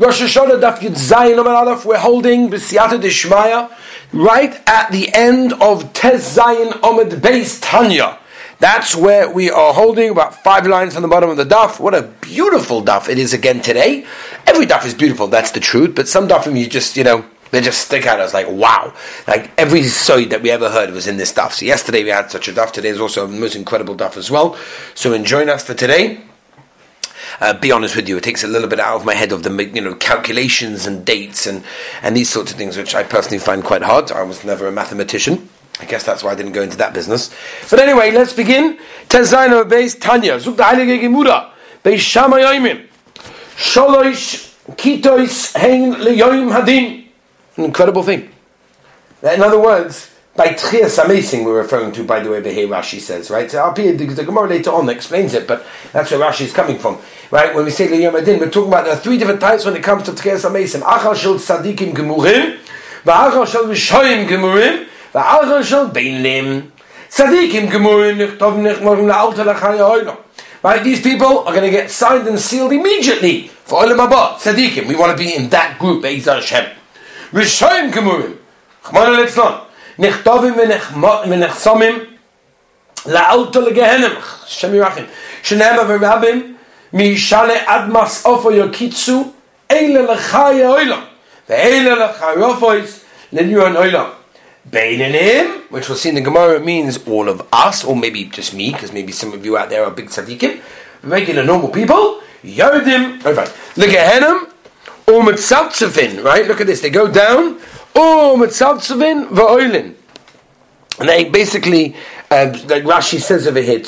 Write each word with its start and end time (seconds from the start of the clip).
Rosh 0.00 0.22
Hashanah 0.22 0.60
Daf 0.60 0.78
Yud 0.78 0.92
Zayin 0.92 1.44
Aleph, 1.44 1.84
we're 1.84 1.98
holding 1.98 2.48
B'siyata 2.48 3.00
Dishmaya, 3.00 3.68
right 4.12 4.62
at 4.68 4.92
the 4.92 5.12
end 5.12 5.52
of 5.54 5.92
Tez 5.92 6.36
Zayin 6.36 6.70
Omid 6.82 7.20
Beis 7.20 7.58
Tanya. 7.60 8.16
That's 8.60 8.94
where 8.94 9.28
we 9.28 9.50
are 9.50 9.74
holding, 9.74 10.10
about 10.10 10.36
five 10.44 10.68
lines 10.68 10.94
on 10.94 11.02
the 11.02 11.08
bottom 11.08 11.30
of 11.30 11.36
the 11.36 11.44
daf. 11.44 11.80
What 11.80 11.96
a 11.96 12.02
beautiful 12.20 12.80
daf 12.80 13.08
it 13.08 13.18
is 13.18 13.32
again 13.32 13.60
today. 13.60 14.06
Every 14.46 14.66
daf 14.66 14.86
is 14.86 14.94
beautiful, 14.94 15.26
that's 15.26 15.50
the 15.50 15.58
truth, 15.58 15.96
but 15.96 16.06
some 16.06 16.28
dafim 16.28 16.56
you 16.56 16.68
just, 16.68 16.96
you 16.96 17.02
know, 17.02 17.24
they 17.50 17.60
just 17.60 17.80
stick 17.80 18.06
out 18.06 18.20
as 18.20 18.32
like, 18.32 18.48
wow. 18.48 18.94
Like 19.26 19.50
every 19.58 19.82
soy 19.82 20.26
that 20.26 20.42
we 20.42 20.52
ever 20.52 20.70
heard 20.70 20.92
was 20.92 21.08
in 21.08 21.16
this 21.16 21.32
daf. 21.32 21.50
So 21.50 21.66
yesterday 21.66 22.04
we 22.04 22.10
had 22.10 22.30
such 22.30 22.46
a 22.46 22.52
daf, 22.52 22.70
today 22.70 22.90
is 22.90 23.00
also 23.00 23.24
a 23.24 23.28
most 23.28 23.56
incredible 23.56 23.96
daf 23.96 24.16
as 24.16 24.30
well. 24.30 24.56
So 24.94 25.12
enjoy 25.12 25.44
us 25.46 25.64
for 25.64 25.74
today. 25.74 26.20
Uh, 27.40 27.54
be 27.54 27.72
honest 27.72 27.96
with 27.96 28.08
you, 28.08 28.16
it 28.16 28.24
takes 28.24 28.44
a 28.44 28.48
little 28.48 28.68
bit 28.68 28.80
out 28.80 28.96
of 28.96 29.04
my 29.04 29.14
head 29.14 29.32
of 29.32 29.42
the 29.42 29.70
you 29.74 29.80
know 29.80 29.94
calculations 29.94 30.86
and 30.86 31.04
dates 31.04 31.46
and 31.46 31.64
and 32.02 32.16
these 32.16 32.28
sorts 32.28 32.50
of 32.50 32.56
things, 32.56 32.76
which 32.76 32.94
I 32.94 33.02
personally 33.02 33.38
find 33.38 33.62
quite 33.64 33.82
hard. 33.82 34.10
I 34.10 34.22
was 34.22 34.44
never 34.44 34.66
a 34.66 34.72
mathematician. 34.72 35.48
I 35.80 35.84
guess 35.84 36.04
that's 36.04 36.24
why 36.24 36.32
I 36.32 36.34
didn't 36.34 36.52
go 36.52 36.62
into 36.62 36.76
that 36.78 36.92
business. 36.92 37.32
But 37.70 37.78
anyway, 37.78 38.10
let's 38.10 38.32
begin. 38.32 38.78
Tezaino 39.08 39.68
base 39.68 39.94
Tanya. 39.94 40.38
Zuk 40.38 40.56
the 40.56 40.62
Heilige 40.64 41.00
Gemura. 41.00 41.50
Beis 41.84 42.02
Shamayimim. 42.02 42.86
Sholosh 43.56 44.54
Kitois 44.76 45.54
Hein 45.56 45.94
Leyoim 45.94 46.52
Hadin. 46.52 47.06
An 47.56 47.64
incredible 47.64 48.02
thing. 48.02 48.30
In 49.22 49.40
other 49.42 49.60
words, 49.60 50.10
by 50.38 50.50
Tchias 50.50 51.02
Hamesim 51.02 51.44
we're 51.44 51.60
referring 51.60 51.90
to, 51.90 52.04
by 52.04 52.20
the 52.20 52.30
way, 52.30 52.54
here 52.54 52.68
Rashi 52.68 53.00
says, 53.00 53.28
right? 53.28 53.50
So 53.50 53.72
the, 53.74 53.90
the 53.90 54.24
Gemara 54.24 54.48
later 54.48 54.70
on 54.70 54.88
explains 54.88 55.34
it, 55.34 55.48
but 55.48 55.66
that's 55.92 56.12
where 56.12 56.20
Rashi 56.20 56.42
is 56.42 56.52
coming 56.52 56.78
from. 56.78 56.96
Right? 57.32 57.52
When 57.52 57.64
we 57.64 57.72
say 57.72 57.88
Liyom 57.88 58.16
Adin, 58.16 58.38
we're 58.38 58.48
talking 58.48 58.68
about 58.68 58.84
there 58.84 58.94
are 58.94 59.00
three 59.00 59.18
different 59.18 59.40
types 59.40 59.64
when 59.64 59.74
it 59.74 59.82
comes 59.82 60.04
to 60.04 60.12
Tchias 60.12 60.48
Hamesim. 60.48 60.82
Achal 60.82 61.16
Shel 61.16 61.34
Tzadikim 61.34 61.92
Gemurim, 61.92 62.56
V'achal 63.02 63.48
Shel 63.48 63.64
Rishoyim 63.64 64.28
Gemurim, 64.28 64.86
V'achal 65.12 65.64
Shel 65.64 65.90
Beinim. 65.90 66.70
Tzadikim 67.10 67.68
Gemurim, 67.68 68.24
Nichtov 68.24 68.54
Nichmorim 68.62 69.12
La'alta 69.12 69.44
L'chaya 69.44 69.80
Oilam. 69.80 70.18
Right? 70.62 70.84
These 70.84 71.02
people 71.02 71.40
are 71.40 71.52
going 71.52 71.64
to 71.64 71.70
get 71.72 71.90
signed 71.90 72.28
and 72.28 72.38
sealed 72.38 72.70
immediately 72.72 73.48
for 73.48 73.82
Olam 73.82 74.06
Haba. 74.08 74.36
Tzadikim. 74.36 74.86
We 74.86 74.94
want 74.94 75.18
to 75.18 75.18
be 75.18 75.34
in 75.34 75.48
that 75.48 75.80
group, 75.80 76.02
Be'ez 76.02 76.26
Hashem. 76.26 76.76
Rishoyim 77.32 77.90
Gemurim. 77.90 78.36
Chmana 78.84 79.24
Litzlan. 79.24 79.64
נכתובים 79.99 80.53
ונחסומים 81.27 81.99
לאלתו 83.05 83.61
לגהנם, 83.61 84.11
השם 84.45 84.75
ירחם, 84.75 85.03
שנאמר 85.43 85.83
ורבים 85.87 86.55
מישאלה 86.93 87.53
עד 87.65 87.89
מסעופו 87.89 88.51
יקיצו, 88.51 89.31
אלה 89.71 90.13
לך 90.13 90.37
יאוילם, 90.59 91.01
ואלה 91.49 92.05
לך 92.05 92.25
רופויס 92.37 92.99
לניון 93.33 93.77
אוילם. 93.77 94.05
Beinanim, 94.71 95.63
which 95.69 95.89
we'll 95.89 95.97
see 95.97 96.07
in 96.07 96.15
the 96.15 96.21
Gemara 96.21 96.57
means 96.57 96.97
all 97.05 97.27
of 97.27 97.41
us, 97.51 97.83
or 97.83 97.97
maybe 97.97 98.23
just 98.25 98.53
me, 98.53 98.71
because 98.71 98.93
maybe 98.93 99.11
some 99.11 99.33
of 99.33 99.45
you 99.45 99.57
out 99.57 99.69
there 99.69 99.83
are 99.83 99.91
big 99.91 100.07
tzaddikim, 100.07 100.61
regular 101.03 101.43
normal 101.43 101.67
people, 101.67 102.21
Yodim, 102.45 103.21
oh, 103.25 103.33
right, 103.33 103.51
Legehenim, 103.75 104.47
or 105.07 105.21
Mitzavtzavin, 105.21 106.23
right? 106.23 106.47
Look 106.47 106.61
at 106.61 106.67
this, 106.67 106.79
they 106.79 106.89
go 106.89 107.09
down, 107.09 107.59
Oh, 108.00 108.36
mitzavtzavin 108.38 109.28
va'oilin. 109.30 109.94
And 111.00 111.08
they 111.08 111.28
basically, 111.28 111.96
uh, 112.30 112.56
like 112.66 112.84
Rashi 112.84 113.20
says 113.20 113.48
over 113.48 113.60
here. 113.60 113.80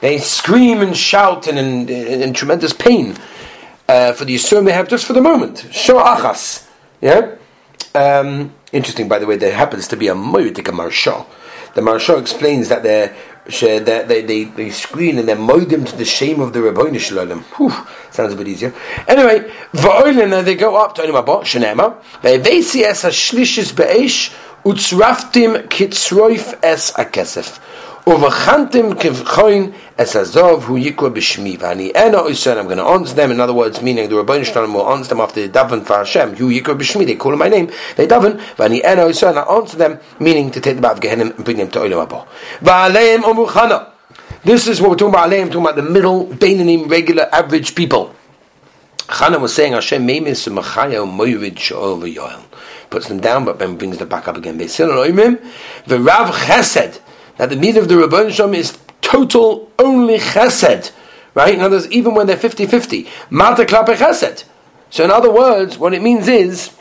They 0.00 0.18
scream 0.18 0.80
and 0.80 0.96
shout 0.96 1.46
and 1.48 1.58
in, 1.58 1.88
in, 1.88 2.22
in 2.22 2.32
tremendous 2.32 2.72
pain 2.72 3.16
uh, 3.88 4.12
for 4.12 4.24
the 4.24 4.36
yisurim 4.36 4.64
they 4.64 4.72
have 4.72 4.86
just 4.86 5.06
for 5.06 5.12
the 5.12 5.20
moment. 5.20 5.56
Sha'achas. 5.70 6.68
Yeah? 7.00 7.34
Um, 7.96 8.54
interesting, 8.70 9.08
by 9.08 9.18
the 9.18 9.26
way, 9.26 9.36
there 9.36 9.54
happens 9.54 9.88
to 9.88 9.96
be 9.96 10.06
a 10.06 10.14
moedik 10.14 10.66
Maharsha. 10.66 11.26
The 11.74 11.80
Maharsha 11.80 12.20
explains 12.20 12.68
that 12.68 12.84
they're 12.84 13.16
they, 13.46 14.22
they, 14.22 14.44
they 14.44 14.70
screen 14.70 15.18
and 15.18 15.28
they 15.28 15.34
moed 15.34 15.86
to 15.86 15.96
the 15.96 16.04
shame 16.04 16.40
of 16.40 16.52
the 16.52 16.60
Ribono 16.60 16.98
Shel 16.98 17.26
Olam. 17.26 17.42
Sounds 18.12 18.32
a 18.32 18.36
bit 18.36 18.48
easier. 18.48 18.72
Anyway, 19.08 19.50
va'oilin, 19.72 20.44
they 20.44 20.54
go 20.54 20.76
up 20.76 20.94
to 20.94 21.02
Olim 21.02 21.16
Abba, 21.16 21.38
Shenema, 21.38 21.96
ve'evesi 22.22 22.82
es 22.82 23.02
ha-shlishis 23.02 23.74
be'esh, 23.74 24.32
utzraftim 24.64 25.66
kitzroif 25.68 26.58
es 26.62 26.90
ha-kesef. 26.92 27.58
Uvachantim 28.04 28.98
kivchoin 28.98 29.72
es 29.96 30.16
azov 30.16 30.64
hu 30.64 30.76
yikwa 30.76 31.14
b'shmi 31.14 31.56
v'ani 31.56 31.92
ena 31.94 32.18
oisan 32.18 32.58
I'm 32.58 32.64
going 32.64 32.78
to 32.78 32.84
answer 32.84 33.14
them. 33.14 33.30
In 33.30 33.38
other 33.38 33.52
words 33.52 33.80
meaning 33.80 34.08
the 34.08 34.16
Ribono 34.16 34.44
Shel 34.44 34.66
Olam 34.66 34.74
will 34.74 34.88
answer 34.90 35.10
them 35.10 35.20
after 35.20 35.40
they 35.40 35.48
daven 35.48 35.84
for 35.84 35.98
Hashem. 35.98 36.34
Hu 36.34 36.50
yikwa 36.50 36.76
b'shmi 36.76 37.06
they 37.06 37.14
call 37.14 37.36
my 37.36 37.48
name 37.48 37.70
they 37.96 38.08
daven 38.08 38.40
v'ani 38.56 38.84
ena 38.84 39.02
oisan 39.02 39.36
I 39.36 39.42
answer 39.54 39.76
them 39.76 40.00
meaning 40.18 40.50
to 40.50 40.60
take 40.60 40.76
them 40.76 40.84
out 40.84 40.94
of 40.94 41.00
Gehenna 41.00 41.26
and 41.26 41.44
bring 41.44 41.58
them 41.58 41.70
to 41.70 41.78
Olam 41.78 42.06
Haba. 42.06 42.26
V'aleim 42.60 43.20
omuchana 43.20 43.92
this 44.44 44.66
is 44.66 44.80
what 44.80 44.90
we're 44.90 44.96
talking 44.96 45.14
about. 45.14 45.30
Aleim 45.30 45.46
talking 45.46 45.60
about 45.60 45.76
the 45.76 45.82
middle 45.82 46.26
beinanim 46.26 46.90
regular 46.90 47.28
average 47.32 47.76
people. 47.76 48.12
Chana 48.98 49.40
was 49.40 49.54
saying 49.54 49.74
Hashem 49.74 50.04
meimis 50.04 50.48
machaya 50.52 51.06
moirid 51.06 51.54
sh'ol 51.54 52.02
v'yoel 52.02 52.42
puts 52.90 53.06
them 53.06 53.20
down 53.20 53.44
but 53.44 53.60
then 53.60 53.76
brings 53.76 53.98
them 53.98 54.08
back 54.08 54.26
up 54.26 54.36
again. 54.36 54.58
Beisil 54.58 54.88
oimim 54.88 55.40
v'rav 55.86 56.32
chesed 56.32 56.98
that 57.42 57.48
the 57.48 57.56
need 57.56 57.76
of 57.76 57.88
the 57.88 57.96
Ribono 57.96 58.30
Shel 58.30 58.50
Olam 58.50 58.54
is 58.54 58.78
total 59.00 59.68
only 59.76 60.18
chesed, 60.18 60.92
right? 61.34 61.52
In 61.52 61.60
other 61.60 61.74
words, 61.74 61.90
even 61.90 62.14
when 62.14 62.28
they're 62.28 62.36
50-50, 62.36 63.08
mata 63.30 63.64
klape 63.64 63.96
chesed. 63.96 64.44
So 64.90 65.02
in 65.02 65.10
other 65.10 65.28
words, 65.28 65.76
what 65.76 65.92
it 65.92 66.02
means 66.02 66.28
is 66.28 66.72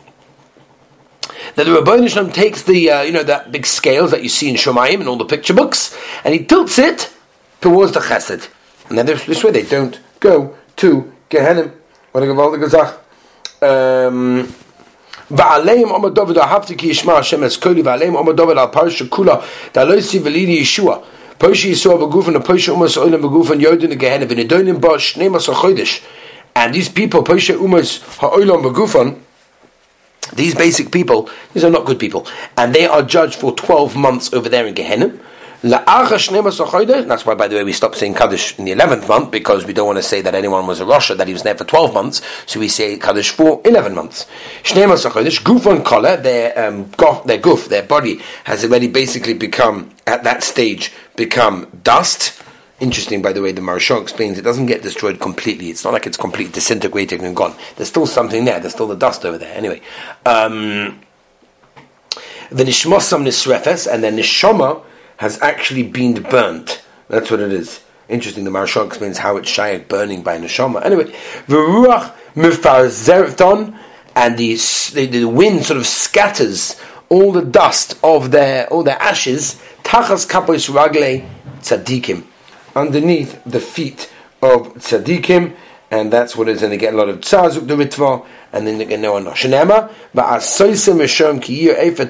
that 1.56 1.64
the 1.64 1.72
Ribono 1.72 2.08
Shel 2.08 2.26
Olam 2.26 2.32
takes 2.32 2.62
the, 2.62 2.92
uh, 2.92 3.02
you 3.02 3.12
know, 3.12 3.24
that 3.24 3.52
big 3.52 3.66
scales 3.66 4.12
that 4.12 4.22
you 4.22 4.30
see 4.30 4.52
in 4.52 4.56
Shomayim 4.56 5.00
and 5.00 5.10
all 5.10 5.18
the 5.18 5.26
picture 5.26 5.56
books, 5.56 5.98
and 6.24 6.32
he 6.32 6.46
tilts 6.46 6.78
it 6.78 7.12
towards 7.60 7.94
the 7.94 8.00
chesed. 8.00 8.48
And 8.88 9.00
then 9.00 9.08
this, 9.08 9.26
this 9.26 9.44
way 9.44 9.50
they 9.50 9.64
don't 9.64 10.00
go 10.20 10.56
to 10.76 11.12
Gehenim. 11.32 11.74
What 12.12 12.24
a 12.24 12.28
gewaltige 12.28 12.70
Sache. 12.70 13.00
Um, 13.64 14.54
ועליהם 15.31 15.89
עומד 15.89 16.15
דוד 16.15 16.39
אהבתי 16.39 16.77
כי 16.77 16.87
ישמע 16.87 17.13
השם 17.13 17.45
אזכולי 17.45 17.83
ועליהם 17.83 18.13
עומד 18.13 18.37
דוד 18.37 18.59
על 18.59 18.67
פרשה 18.73 19.05
כולה 19.09 19.35
דלא 19.75 19.95
יסיב 19.95 20.23
ולידי 20.25 20.53
ישוע 20.53 20.97
פרשה 21.39 21.69
יסוע 21.69 21.97
בגופן 21.97 22.37
ופרשה 22.37 22.73
אומס 22.73 22.99
אוילם 22.99 23.23
בגופן 23.23 23.61
יודן 23.61 23.91
לגהנם 23.91 24.27
ונידונים 24.29 24.81
בו 24.81 24.99
12 24.99 25.55
חודש 25.55 26.03
and 26.59 26.73
these 26.73 26.99
people 26.99 27.23
פרשה 27.25 27.55
אומס 27.55 28.01
האוילם 28.21 28.63
בגופן 28.63 29.11
these 30.33 30.55
basic 30.55 30.91
people, 30.91 31.31
these 31.55 31.65
are 31.65 31.71
not 31.71 31.85
good 31.85 31.99
people, 31.99 32.27
and 32.57 32.75
they 32.75 32.87
are 32.87 33.03
judged 33.03 33.37
for 33.37 33.55
12 33.55 33.97
months 33.97 34.33
over 34.33 34.49
there 34.49 34.67
in 34.67 34.75
Gehenna. 34.75 35.13
That's 35.64 37.26
why, 37.26 37.36
by 37.36 37.48
the 37.48 37.56
way, 37.56 37.64
we 37.64 37.72
stopped 37.72 37.96
saying 37.98 38.16
Kaddish 38.16 38.58
in 38.58 38.66
the 38.66 38.72
11th 38.72 39.08
month 39.08 39.30
because 39.30 39.64
we 39.64 39.74
don't 39.74 39.86
want 39.86 40.00
to 40.00 40.04
say 40.04 40.22
that 40.22 40.34
anyone 40.34 40.66
was 40.66 40.80
a 40.82 40.86
rasha, 40.86 41.16
that 41.16 41.28
he 41.28 41.34
was 41.34 41.44
there 41.44 41.54
for 41.56 41.66
12 41.66 41.94
months, 41.94 42.22
so 42.48 42.60
we 42.60 42.68
say 42.68 42.98
Kaddish 42.98 43.30
for 43.30 43.62
11 43.64 43.94
months. 43.94 44.26
Guf 44.64 45.68
on 45.68 45.84
collar, 45.84 46.18
their, 46.18 46.68
um, 46.68 46.90
their 47.26 47.38
goof, 47.38 47.66
their 47.70 47.84
body 47.84 48.20
has 48.46 48.64
already 48.64 48.88
basically 48.88 49.36
become, 49.36 49.92
at 50.08 50.24
that 50.24 50.42
stage, 50.42 50.92
become 51.16 51.68
dust. 51.84 52.42
Interesting, 52.80 53.22
by 53.22 53.32
the 53.32 53.44
way, 53.44 53.52
the 53.52 53.62
Maharsha 53.62 54.02
explains 54.02 54.40
it 54.40 54.42
doesn't 54.42 54.66
get 54.66 54.82
destroyed 54.82 55.20
completely. 55.20 55.70
It's 55.70 55.84
not 55.84 55.94
like 55.94 56.08
it's 56.08 56.18
completely 56.18 56.54
disintegrating 56.54 57.24
and 57.24 57.36
gone. 57.36 57.54
There's 57.76 57.90
still 57.90 58.08
something 58.08 58.46
there. 58.46 58.60
There's 58.60 58.74
still 58.74 58.88
the 58.88 58.96
dust 58.96 59.24
over 59.26 59.38
there. 59.38 59.56
Anyway, 59.56 59.82
um, 60.26 61.00
the 62.50 62.64
nishmosam 62.64 63.22
nisrefes 63.28 63.86
and 63.86 64.04
then 64.04 64.18
nishoma 64.18 64.84
has 65.22 65.40
actually 65.40 65.84
been 65.84 66.20
burnt. 66.24 66.82
That's 67.08 67.30
what 67.30 67.40
it 67.40 67.54
is. 67.54 67.84
Interesting, 68.10 68.44
the 68.44 68.50
Maharsha 68.50 68.84
explains 68.88 69.20
how 69.20 69.38
it's 69.38 69.48
shayak 69.48 69.88
burning 69.88 70.24
by 70.24 70.40
neshama. 70.40 70.84
Anyway, 70.84 71.14
the 71.46 71.58
ruach 71.58 72.16
mifarzerton, 72.34 73.78
and 74.16 74.36
the, 74.36 74.56
the, 74.94 75.06
the 75.06 75.26
wind 75.26 75.64
sort 75.64 75.78
of 75.78 75.86
scatters 75.86 76.76
all 77.08 77.32
the 77.32 77.44
dust 77.44 78.00
of 78.04 78.32
their 78.32 78.68
all 78.68 78.84
their 78.84 79.00
ashes 79.00 79.62
tachas 79.84 80.28
kapos 80.28 80.70
ragle 80.70 81.28
tzadikim 81.60 82.26
underneath 82.76 83.42
the 83.46 83.60
feet 83.60 84.12
of 84.42 84.74
tzadikim 84.76 85.54
and 85.92 86.12
that's 86.12 86.36
what 86.36 86.48
it 86.48 86.56
is 86.56 86.64
and 86.64 86.72
they 86.72 86.78
get 86.78 86.94
a 86.94 86.98
lot 86.98 87.10
of 87.10 87.20
tzazuk 87.20 87.68
the 87.68 87.76
ritva 87.76 88.26
and 88.54 88.66
then 88.66 88.78
they 88.78 88.86
get 88.86 89.00
no 89.00 89.14
one 89.14 89.26
shenema 89.26 89.92
but 90.14 90.26
as 90.34 90.44
soisim 90.44 90.98
mishom 90.98 91.42
ki 91.42 91.66
yir 91.66 91.76
efer 91.76 92.06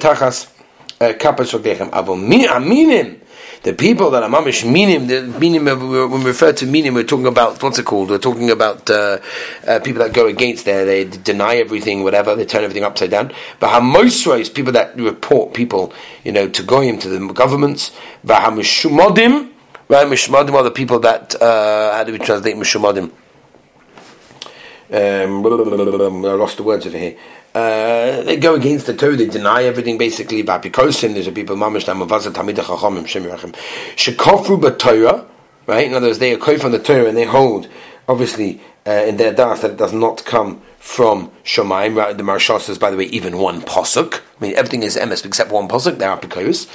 kapas 1.12 1.52
ogechem. 1.58 1.90
Avo 1.90 2.16
aminim, 2.16 3.18
the 3.62 3.72
people 3.72 4.10
that 4.10 4.22
are 4.22 4.28
mamish 4.28 4.70
minim, 4.70 5.06
the 5.06 5.22
minim, 5.38 5.64
when 5.64 6.10
we 6.10 6.24
refer 6.24 6.52
to 6.52 6.66
minim, 6.66 6.94
we're 6.94 7.04
talking 7.04 7.26
about, 7.26 7.62
what's 7.62 7.78
it 7.78 7.84
called? 7.84 8.10
We're 8.10 8.18
talking 8.18 8.50
about 8.50 8.90
uh, 8.90 9.18
uh, 9.66 9.80
people 9.80 10.02
that 10.02 10.12
go 10.12 10.26
against 10.26 10.64
there, 10.64 10.84
they 10.84 11.04
deny 11.04 11.56
everything, 11.56 12.02
whatever, 12.02 12.34
they 12.34 12.44
turn 12.44 12.64
everything 12.64 12.84
upside 12.84 13.10
down. 13.10 13.32
But 13.60 13.70
hamoisros, 13.70 14.52
people 14.52 14.72
that 14.72 14.96
report 14.96 15.54
people, 15.54 15.92
you 16.24 16.32
know, 16.32 16.48
to 16.48 16.62
goyim, 16.62 16.98
to 16.98 17.08
the 17.08 17.32
governments, 17.32 17.92
vahamushumodim, 18.26 19.52
Right, 19.92 20.06
Mishmadim 20.06 20.54
are 20.54 20.62
the 20.62 20.70
people 20.70 21.00
that, 21.00 21.34
uh, 21.42 21.94
how 21.94 22.02
do 22.02 22.12
we 22.12 22.18
translate 22.18 22.56
Mishmadim? 22.56 23.10
Um, 24.90 25.46
I 25.46 26.32
lost 26.32 26.56
the 26.56 26.62
words 26.62 26.86
over 26.86 26.96
here. 26.96 27.18
Uh, 27.54 28.22
they 28.22 28.36
go 28.36 28.54
against 28.54 28.86
the 28.86 28.94
Torah, 28.94 29.14
they 29.14 29.26
deny 29.26 29.64
everything 29.64 29.98
basically 29.98 30.42
Bikosin. 30.42 31.12
There's 31.12 31.26
a 31.26 31.32
people, 31.32 31.56
Mamash 31.56 31.84
Namavaza 31.84 32.32
Tamid 32.32 32.54
Chachamim, 32.56 33.06
Shem 33.06 33.24
Yerachim. 33.24 33.54
Shekofru 33.94 34.78
Torah, 34.78 35.26
right? 35.66 35.86
In 35.86 35.92
other 35.92 36.06
words, 36.06 36.18
they 36.18 36.34
are 36.34 36.40
on 36.64 36.72
the 36.72 36.78
Torah 36.78 37.06
and 37.08 37.16
they 37.16 37.24
hold, 37.24 37.68
obviously, 38.08 38.60
uh, 38.86 38.90
in 38.90 39.16
their 39.16 39.32
das 39.34 39.60
that 39.60 39.72
it 39.72 39.76
does 39.76 39.92
not 39.92 40.24
come 40.24 40.62
from 40.78 41.30
Shemaim. 41.44 41.94
Right? 41.94 42.16
The 42.16 42.22
Maharsha 42.22 42.58
says, 42.60 42.78
by 42.78 42.90
the 42.90 42.96
way, 42.96 43.04
even 43.04 43.38
one 43.38 43.60
posuk. 43.60 44.20
I 44.20 44.20
mean, 44.40 44.54
everything 44.56 44.82
is 44.82 44.96
emes 44.96 45.24
except 45.24 45.52
one 45.52 45.68
posuk. 45.68 45.98
They 45.98 46.06
are 46.06 46.18
apikoris. 46.18 46.68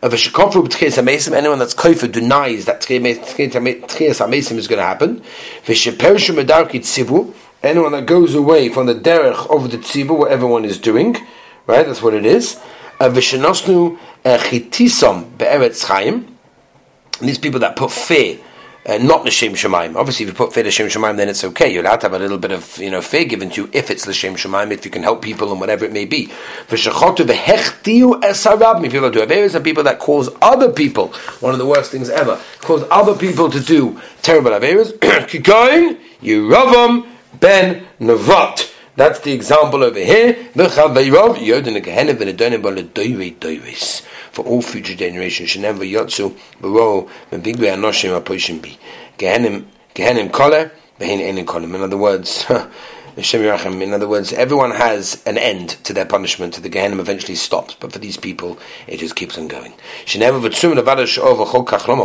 Of 0.00 0.12
a 0.12 0.16
shekofru 0.16 0.66
b'tchias 0.66 1.00
hamesim, 1.00 1.32
anyone 1.32 1.60
that's 1.60 1.74
koifer 1.74 2.10
denies 2.10 2.64
that 2.64 2.80
tchias 2.80 3.06
hamesim 3.06 4.56
is 4.56 4.66
going 4.66 4.78
to 4.78 4.84
happen. 4.84 5.22
V'shepershu 5.64 6.34
medarki 6.42 6.80
tzivu, 6.80 7.32
anyone 7.62 7.92
that 7.92 8.06
goes 8.06 8.34
away 8.34 8.68
from 8.68 8.86
the 8.86 8.94
derech 8.94 9.50
of 9.54 9.70
the 9.70 9.78
tzibur, 9.78 10.16
what 10.16 10.32
everyone 10.32 10.64
is 10.64 10.78
doing, 10.78 11.16
right? 11.66 11.86
That's 11.86 12.02
what 12.02 12.14
it 12.14 12.26
is. 12.26 12.60
V'shenosnu 13.00 13.98
chitisom 14.24 15.36
be'eretz 15.38 15.84
chaim. 15.86 16.36
These 17.20 17.38
people 17.38 17.60
that 17.60 17.76
put 17.76 17.90
fear 17.90 18.38
uh, 18.84 18.98
not 18.98 19.24
l'shem 19.24 19.52
shemaim. 19.52 19.94
Obviously, 19.94 20.24
if 20.24 20.30
you 20.30 20.34
put 20.34 20.52
fear 20.52 20.64
l'shem 20.64 20.88
shemaim, 20.88 21.16
then 21.16 21.28
it's 21.28 21.44
okay. 21.44 21.72
You're 21.72 21.84
allowed 21.84 22.00
to 22.00 22.06
have 22.06 22.14
a 22.14 22.18
little 22.18 22.38
bit 22.38 22.50
of 22.50 22.78
you 22.78 22.90
know 22.90 23.00
fear 23.00 23.24
given 23.24 23.50
to 23.50 23.62
you 23.62 23.70
if 23.72 23.90
it's 23.90 24.06
l'shem 24.08 24.34
shemaim, 24.34 24.72
if 24.72 24.84
you 24.84 24.90
can 24.90 25.02
help 25.02 25.22
people 25.22 25.52
and 25.52 25.60
whatever 25.60 25.84
it 25.84 25.92
may 25.92 26.04
be. 26.04 26.26
V'shechotu 26.68 27.24
v'hechtiu 27.24 28.20
esarabmi. 28.22 28.90
People 28.90 29.02
that 29.02 29.12
do 29.12 29.24
averis 29.24 29.54
and 29.54 29.64
people 29.64 29.84
that 29.84 30.00
cause 30.00 30.28
other 30.42 30.72
people 30.72 31.08
one 31.40 31.52
of 31.52 31.58
the 31.58 31.66
worst 31.66 31.92
things 31.92 32.10
ever 32.10 32.40
cause 32.60 32.84
other 32.90 33.14
people 33.16 33.48
to 33.48 33.60
do 33.60 34.00
terrible 34.20 34.50
averis. 34.50 34.92
Kikoin 34.98 36.00
yiravam 36.20 37.11
ben 37.40 37.86
nevat. 38.00 38.70
That's 38.94 39.20
the 39.20 39.32
example 39.32 39.82
over 39.82 39.98
here. 39.98 40.34
For 44.32 44.44
all 44.44 44.62
future 44.62 44.94
generations. 44.94 45.50
Shenem 45.50 45.78
v'yotzu 45.78 46.36
b'ro 46.60 47.08
v'bigbe 47.30 47.72
anoshim 47.72 48.20
aposhim 48.20 48.60
bi. 48.60 48.76
Gehenim 49.18 49.64
gehenim 49.94 50.30
kole 50.30 50.70
v'hein 51.00 51.20
enin 51.20 51.44
kolim. 51.46 51.74
In 51.74 51.82
other 51.82 51.96
words. 51.96 52.44
In 53.14 53.92
other 53.92 54.08
words, 54.08 54.32
everyone 54.32 54.70
has 54.70 55.22
an 55.26 55.36
end 55.36 55.68
to 55.84 55.92
their 55.92 56.06
punishment. 56.06 56.54
The 56.54 56.70
Gehenna 56.70 56.98
eventually 56.98 57.34
stops, 57.34 57.76
but 57.78 57.92
for 57.92 57.98
these 57.98 58.16
people, 58.16 58.58
it 58.86 59.00
just 59.00 59.16
keeps 59.16 59.36
on 59.36 59.48
going. 59.48 59.74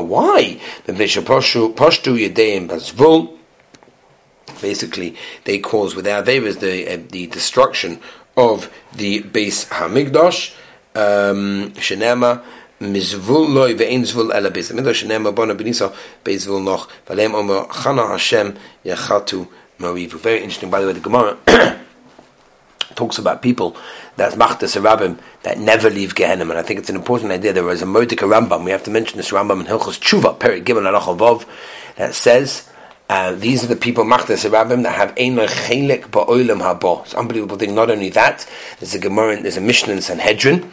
Why? 0.09 0.59
Basically, 4.61 5.15
they 5.43 5.59
cause 5.59 5.95
with 5.95 6.05
their 6.05 6.23
Averas 6.23 6.59
the 6.59 6.93
uh, 6.93 6.99
the 7.09 7.27
destruction 7.27 7.99
of 8.35 8.71
the 8.93 9.21
base 9.21 9.65
Hamigdosh. 9.65 10.55
Um, 10.95 11.71
Shenema 11.73 12.43
mizvul 12.79 13.49
loy 13.49 13.73
ve'in 13.75 14.01
zvul 14.01 14.33
ela 14.33 14.51
beis 14.51 14.71
hamikdash 14.71 15.03
shenema 15.03 15.33
bona 15.33 15.55
benisa 15.55 15.93
beizvul 16.23 16.63
noch 16.63 16.89
v'aleim 17.07 17.33
omer 17.33 17.65
chana 17.67 18.07
Hashem 18.09 18.55
yachatu 18.85 19.47
marivu. 19.79 20.19
Very 20.19 20.37
interesting, 20.37 20.69
by 20.69 20.81
the 20.81 20.87
way. 20.87 20.93
The 20.93 20.99
Gemara 20.99 21.37
talks 22.95 23.17
about 23.17 23.41
people 23.41 23.75
that 24.17 24.33
machtas 24.33 24.79
rabbim 24.79 25.19
that 25.43 25.57
never 25.57 25.89
leave 25.89 26.13
Gehenna, 26.13 26.43
and 26.43 26.53
I 26.53 26.61
think 26.61 26.79
it's 26.79 26.89
an 26.89 26.95
important 26.95 27.31
idea. 27.31 27.53
There 27.53 27.63
was 27.63 27.81
a 27.81 27.85
Mordecai 27.85 28.25
Rambam. 28.25 28.63
We 28.63 28.71
have 28.71 28.83
to 28.83 28.91
mention 28.91 29.17
this 29.17 29.31
Rambam 29.31 29.61
in 29.61 29.67
Hilchos 29.67 29.99
Tshuva, 29.99 30.39
Peri 30.39 30.61
Gimel 30.61 30.87
Alach 30.87 31.45
that 31.95 32.13
says 32.13 32.69
uh, 33.09 33.31
these 33.33 33.63
are 33.63 33.67
the 33.67 33.75
people, 33.75 34.03
Machdas 34.03 34.49
Rabbim, 34.49 34.83
that 34.83 34.95
have 34.95 35.11
Ein 35.11 35.37
Chelik 35.37 36.09
Ba'olam 36.09 36.59
Habo. 36.59 37.05
It's 37.05 37.13
unbelievable 37.13 37.57
thing. 37.57 37.73
Not 37.73 37.89
only 37.89 38.09
that, 38.09 38.49
there's 38.79 38.93
a 38.93 38.99
Gemara, 38.99 39.41
there's 39.41 39.55
a 39.55 39.61
Mishnah 39.61 39.93
in 39.93 40.01
Sanhedrin, 40.01 40.69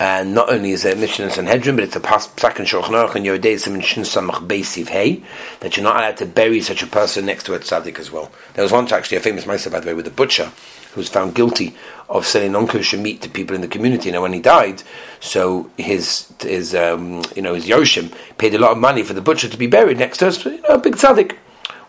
and 0.00 0.34
not 0.34 0.50
only 0.50 0.72
is 0.72 0.82
there 0.82 0.94
a 0.94 0.96
Mishnah 0.96 1.26
in 1.26 1.30
Sanhedrin, 1.30 1.76
but 1.76 1.84
it's 1.84 1.94
a 1.94 2.00
Psak 2.00 2.58
and 2.58 2.66
Shulchan 2.66 2.90
Aruch 2.90 3.14
and 3.14 3.24
Yodei 3.24 3.54
Siman 3.54 3.84
Shin 3.84 4.02
Samach 4.02 4.44
Beisiv 4.44 4.88
Hey, 4.88 5.22
that 5.60 5.76
you're 5.76 5.84
not 5.84 5.96
allowed 5.96 6.16
to 6.16 6.26
bury 6.26 6.60
such 6.62 6.82
a 6.82 6.86
person 6.86 7.26
next 7.26 7.44
to 7.44 7.54
a 7.54 7.60
tzaddik 7.60 8.00
as 8.00 8.10
well. 8.10 8.32
There 8.54 8.62
was 8.64 8.72
once 8.72 8.90
actually 8.90 9.18
a 9.18 9.20
famous 9.20 9.46
Meister, 9.46 9.70
by 9.70 9.78
the 9.78 9.86
way, 9.86 9.94
with 9.94 10.06
a 10.08 10.12
butcher 10.12 10.50
who 10.92 11.00
was 11.00 11.08
found 11.08 11.34
guilty 11.36 11.76
of 12.08 12.26
selling 12.26 12.52
non-kosher 12.52 12.96
meat 12.96 13.22
to 13.22 13.28
people 13.28 13.54
in 13.54 13.60
the 13.60 13.68
community. 13.68 14.10
Now, 14.10 14.22
when 14.22 14.32
he 14.32 14.40
died, 14.40 14.82
so 15.20 15.70
his 15.76 16.32
his 16.40 16.74
um, 16.74 17.22
you 17.36 17.42
know 17.42 17.54
his 17.54 17.66
Yoshim 17.66 18.12
paid 18.36 18.54
a 18.54 18.58
lot 18.58 18.72
of 18.72 18.78
money 18.78 19.04
for 19.04 19.14
the 19.14 19.20
butcher 19.20 19.48
to 19.48 19.56
be 19.56 19.66
buried 19.66 19.98
next 19.98 20.18
to 20.18 20.28
us, 20.28 20.44
you 20.44 20.60
know, 20.62 20.70
a 20.70 20.78
big 20.78 20.96
tzaddik 20.96 21.36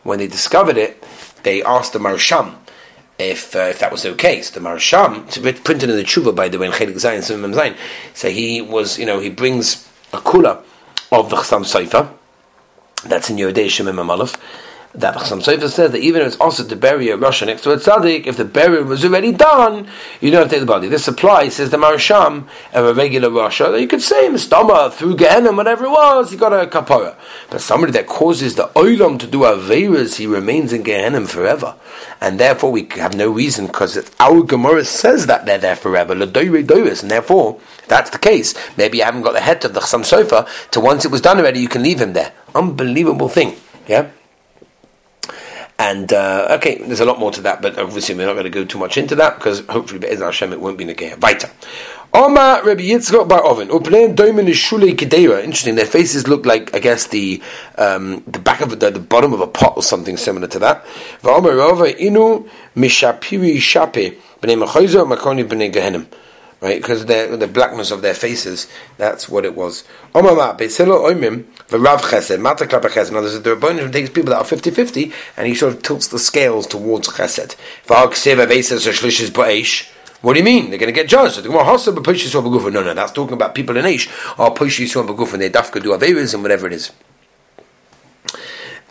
when 0.03 0.19
they 0.19 0.27
discovered 0.27 0.77
it, 0.77 1.03
they 1.43 1.63
asked 1.63 1.93
the 1.93 1.99
Maharsham 1.99 2.55
if, 3.17 3.55
uh, 3.55 3.59
if 3.59 3.79
that 3.79 3.91
was 3.91 4.05
okay. 4.05 4.41
So 4.41 4.59
the 4.59 4.65
Maharsham, 4.65 5.27
it's 5.45 5.59
printed 5.59 5.89
in 5.89 5.95
the 5.95 6.03
Tshuva 6.03 6.35
by 6.35 6.47
the 6.47 6.57
way 6.57 6.67
in 6.67 6.71
Chelik 6.71 6.95
Zayin, 6.95 7.19
Simim 7.19 7.53
Zayin, 7.53 7.75
so 8.13 8.29
he 8.29 8.61
was, 8.61 8.97
you 8.97 9.05
know, 9.05 9.19
he 9.19 9.29
brings 9.29 9.87
a 10.13 10.17
kula 10.17 10.63
of 11.11 11.29
the 11.29 11.35
Chasam 11.35 11.63
Sofer, 11.63 12.11
that's 13.05 13.29
in 13.29 13.37
Yodei 13.37 13.65
Shemim 13.65 13.99
Amalef, 13.99 14.35
that 14.95 15.15
Chasam 15.15 15.43
Sofer 15.43 15.69
says 15.69 15.91
that 15.91 15.99
even 15.99 16.21
if 16.21 16.27
it's 16.27 16.37
also 16.37 16.67
to 16.67 16.75
bury 16.75 17.09
a 17.09 17.17
rasha 17.17 17.45
next 17.45 17.61
to 17.61 17.71
a 17.71 17.77
tzaddik, 17.77 18.25
if 18.25 18.37
the 18.37 18.45
burial 18.45 18.83
was 18.85 19.05
already 19.05 19.31
done, 19.31 19.87
you 20.19 20.31
don't 20.31 20.41
have 20.41 20.49
to 20.49 20.55
take 20.55 20.61
the 20.61 20.65
body. 20.65 20.87
This 20.87 21.07
applies, 21.07 21.55
says 21.55 21.69
the 21.69 21.77
Maharsham, 21.77 22.47
of 22.73 22.85
a 22.85 22.93
regular 22.93 23.29
rasha, 23.29 23.71
that 23.71 23.79
you 23.79 23.87
could 23.87 24.01
say 24.01 24.27
Mistama 24.29 24.91
through 24.91 25.15
Gehenna, 25.15 25.51
whatever 25.51 25.85
it 25.85 25.91
was, 25.91 26.31
he 26.31 26.37
got 26.37 26.53
a 26.53 26.65
kapara. 26.65 27.15
But 27.51 27.61
somebody 27.61 27.91
that 27.93 28.07
causes 28.07 28.55
the 28.55 28.68
Oilam 28.79 29.19
to 29.19 29.27
do 29.27 29.39
Averas, 29.39 30.15
he 30.15 30.25
remains 30.25 30.71
in 30.71 30.83
Gehenna 30.83 31.27
forever. 31.27 31.75
And 32.21 32.39
therefore 32.39 32.71
we 32.71 32.87
have 32.95 33.13
no 33.15 33.29
reason, 33.29 33.67
because 33.67 33.97
our 34.19 34.41
Gemara 34.43 34.85
says 34.85 35.27
that 35.27 35.45
they're 35.45 35.57
there 35.57 35.75
forever, 35.75 36.13
and 36.13 36.31
therefore, 36.31 37.59
if 37.79 37.87
that's 37.87 38.09
the 38.09 38.17
case. 38.17 38.53
Maybe 38.77 38.99
you 38.99 39.03
haven't 39.03 39.23
got 39.23 39.33
the 39.33 39.41
head 39.41 39.63
of 39.65 39.73
the 39.73 39.81
Chasam 39.81 40.03
Sofer 40.03 40.47
to 40.71 40.79
once 40.79 41.05
it 41.05 41.11
was 41.11 41.21
done 41.21 41.39
already, 41.39 41.59
you 41.59 41.67
can 41.67 41.83
leave 41.83 41.99
him 41.99 42.13
there. 42.13 42.31
Unbelievable 42.55 43.29
thing. 43.29 43.55
Yeah? 43.87 44.11
And 45.77 46.11
uh, 46.11 46.57
okay, 46.59 46.77
there's 46.77 46.99
a 46.99 47.05
lot 47.05 47.19
more 47.19 47.31
to 47.31 47.41
that, 47.41 47.61
but 47.61 47.79
obviously 47.79 48.13
we're 48.13 48.25
not 48.25 48.33
going 48.33 48.43
to 48.43 48.49
go 48.49 48.65
too 48.65 48.77
much 48.77 48.97
into 48.97 49.15
that 49.15 49.35
because 49.35 49.65
hopefully, 49.67 49.99
Be'ez 49.99 50.19
Hashem, 50.19 50.51
it 50.51 50.59
won't 50.59 50.77
be 50.77 50.85
Negeya. 50.85 51.19
Weiter. 51.21 51.49
Oma 52.11 52.61
Rabbi 52.65 52.81
Yitzchak 52.81 53.27
Bar 53.27 53.45
Oven. 53.45 53.69
Interesting. 53.69 55.75
Their 55.75 55.85
faces 55.85 56.27
look 56.27 56.45
like, 56.45 56.75
I 56.75 56.79
guess, 56.79 57.07
the 57.07 57.41
um, 57.77 58.23
the 58.25 58.39
back 58.39 58.61
of 58.61 58.79
the, 58.79 58.89
the 58.89 58.99
bottom 58.99 59.33
of 59.33 59.41
a 59.41 59.47
pot 59.47 59.73
or 59.75 59.83
something 59.83 60.17
similar 60.17 60.47
to 60.47 60.59
that. 60.59 60.85
Inu 61.21 62.49
Mishapiri 62.75 63.59
Shape 63.59 64.19
Makoni 64.41 65.71
Gehenim 65.71 66.07
right? 66.61 66.81
Because 66.81 67.05
the 67.05 67.35
the 67.39 67.47
blackness 67.47 67.91
of 67.91 68.01
their 68.01 68.13
faces, 68.13 68.67
that's 68.97 69.29
what 69.29 69.45
it 69.45 69.55
was. 69.55 69.83
Mata 70.13 70.25
Klapa 72.65 72.89
Chesed. 72.89 73.11
Now 73.11 73.21
there's 73.21 73.35
a 73.35 73.41
Rabbanim 73.41 73.91
takes 73.91 74.09
people 74.09 74.31
that 74.31 74.39
are 74.39 74.43
50-50 74.43 75.13
and 75.37 75.47
he 75.47 75.55
sort 75.55 75.73
of 75.73 75.81
tilts 75.81 76.07
the 76.07 76.19
scales 76.19 76.67
towards 76.67 77.07
Chesed. 77.07 77.55
What 80.21 80.33
do 80.33 80.39
you 80.39 80.45
mean? 80.45 80.69
They're 80.69 80.79
going 80.79 80.93
to 80.93 80.99
get 80.99 81.07
judged. 81.07 81.45
Oh, 81.45 82.69
no, 82.69 82.83
no, 82.83 82.93
that's 82.93 83.11
talking 83.11 83.33
about 83.33 83.55
people 83.55 83.77
in 83.77 83.85
Aish 83.85 84.07
or 84.37 84.53
Pushis 84.53 84.93
Baguf 85.05 85.33
and 85.33 85.41
they 85.41 85.49
dafka 85.49 85.81
do 85.81 85.91
Averis 85.91 86.33
and 86.33 86.43
whatever 86.43 86.67
it 86.67 86.73
is. 86.73 86.91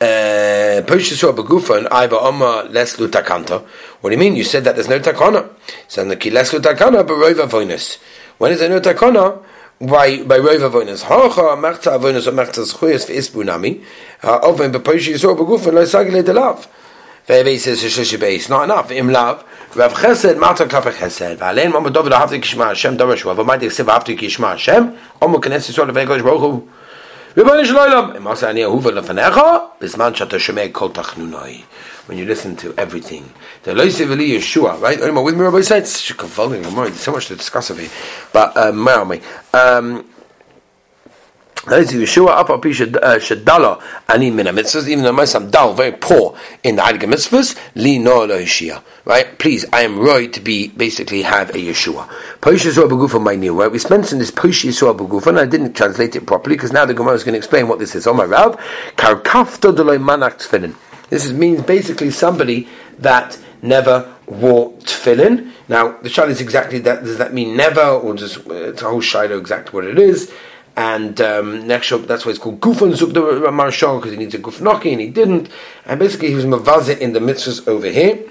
Uh, 0.01 0.81
Poshisua 0.87 1.35
Bagufa 1.35 1.77
and 1.77 1.89
Iva 1.89 2.21
Oma 2.21 2.69
Leslu 2.71 3.09
Takanta. 3.09 3.65
What 4.01 4.11
do 4.11 4.15
you 4.15 4.21
mean? 4.21 4.37
You 4.37 4.45
said 4.45 4.63
that 4.63 4.77
there's 4.77 4.89
no 4.89 5.01
takana. 5.01 5.51
So 5.89 6.05
the 6.05 6.15
ki 6.15 6.31
Leslu 6.31 6.61
Takana, 6.61 7.05
but 7.05 7.15
Rova 7.15 7.49
Voinus. 7.49 7.97
When 8.39 8.53
is 8.53 8.61
there 8.61 8.69
no 8.69 8.79
takana? 8.79 9.43
By 9.81 10.23
by 10.23 10.39
Rova 10.39 10.71
Voinus. 10.71 11.03
Hacha 11.03 11.57
Machta 11.61 11.97
or 11.97 12.33
Machta 12.33 12.63
Zchuyas 12.63 13.07
for 13.07 13.13
Isbunami. 13.13 13.83
Oven 14.23 14.71
Poshisua 14.71 15.37
Bagufa 15.37 15.73
Lo 15.73 15.83
Sagile 15.83 16.25
de 16.25 16.33
Says. 17.29 18.49
Not 18.49 18.65
enough. 18.65 18.91
Im 18.91 19.11
Lav. 19.11 19.45
Rav 19.77 19.93
Chesed 19.93 20.39
Mata 20.39 20.65
Kapach 20.65 20.95
Chesed. 20.95 21.37
V'alein 21.37 21.71
Mama 21.71 21.91
David 21.91 22.13
Ahavti 22.13 22.41
Kishma 22.41 22.69
Hashem 22.69 22.97
Ahavti 22.97 24.19
Kishma 24.19 24.53
Hashem. 24.53 24.97
Knesset 25.21 25.75
Yisrael 25.75 25.91
V'Egosh 25.93 26.23
Baruch 26.25 26.41
Hu. 26.41 26.69
When 27.35 27.47
you 32.19 32.25
listen 32.25 32.57
to 32.57 32.75
everything, 32.77 33.33
the 33.63 33.73
Yeshua, 33.73 34.81
right? 34.81 34.99
With 34.99 35.35
me, 35.37 35.43
Rabbi 35.43 35.61
said 35.61 35.83
it's 35.83 36.03
so 37.01 37.13
much 37.13 37.27
to 37.29 37.37
discuss 37.37 37.71
of 37.71 37.79
it, 37.79 37.91
but 38.33 38.57
um, 38.57 38.85
where 38.85 39.21
we? 41.71 41.77
Um, 41.77 41.85
Yeshua 41.85 42.29
up 42.29 42.51
uh, 42.51 43.81
ani 44.09 44.31
mitzvahs. 44.31 44.89
Even 44.89 45.05
though 45.05 45.75
very 45.75 45.93
poor 45.93 46.37
in 46.63 46.77
the 46.77 46.83
mitzvahs, 46.83 47.59
li 47.75 47.99
no 47.99 48.27
Right? 49.05 49.39
Please, 49.39 49.65
I 49.73 49.83
am 49.83 49.99
right 49.99 50.33
to 50.33 50.41
be 50.41 50.69
basically 50.69 51.23
have 51.23 51.51
a 51.51 51.55
Yeshua. 51.55 53.23
My 53.23 53.35
new. 53.35 53.61
Right? 53.61 53.71
We 53.71 53.81
mentioned 53.89 54.21
this 54.21 54.31
and 54.31 55.39
I 55.39 55.47
didn't 55.47 55.73
translate 55.75 56.15
it 56.17 56.27
properly 56.27 56.57
because 56.57 56.73
now 56.73 56.85
the 56.85 56.95
Gemara 56.95 57.15
is 57.15 57.25
going 57.25 57.33
to 57.33 57.39
explain 57.39 57.69
what 57.69 57.79
this 57.79 57.95
is. 57.95 58.07
Oh 58.07 58.15
my 58.15 58.25
Rav, 58.25 58.57
deloy 58.97 59.99
manak 59.99 60.39
tefillin. 60.39 60.75
This 61.11 61.25
is, 61.25 61.33
means 61.33 61.63
basically 61.63 62.11
somebody 62.11 62.69
that 62.99 63.39
never 63.63 64.15
wore 64.27 64.73
tefillin. 64.79 65.53
Now 65.69 65.99
the 65.99 66.09
shayla 66.09 66.29
is 66.31 66.41
exactly 66.41 66.79
that. 66.81 67.05
Does 67.05 67.19
that 67.19 67.33
mean 67.33 67.57
never, 67.57 67.81
or 67.81 68.15
just 68.15 68.47
uh, 68.47 68.71
it's 68.71 68.83
a 68.83 68.89
whole 68.89 69.01
shayla 69.01 69.39
exactly 69.39 69.73
what 69.73 69.85
it 69.85 69.99
is? 69.99 70.33
And 70.79 71.21
um, 71.21 71.67
next 71.67 71.91
up, 71.91 72.03
that's 72.03 72.25
why 72.25 72.31
it's 72.31 72.39
called 72.39 72.61
Gufan 72.61 72.93
Zuk 72.93 73.13
the 73.13 73.51
Marshal 73.51 73.97
because 73.97 74.13
he 74.13 74.17
needs 74.17 74.33
a 74.35 74.39
Gufnaki 74.39 74.93
and 74.93 75.01
he 75.01 75.11
didn't. 75.11 75.49
And 75.85 75.99
basically, 75.99 76.29
he 76.29 76.37
was 76.37 76.45
Mavazit 76.45 76.99
in 76.99 77.13
the 77.13 77.19
mitzvahs 77.19 77.67
over 77.67 77.89
here. 77.89 78.31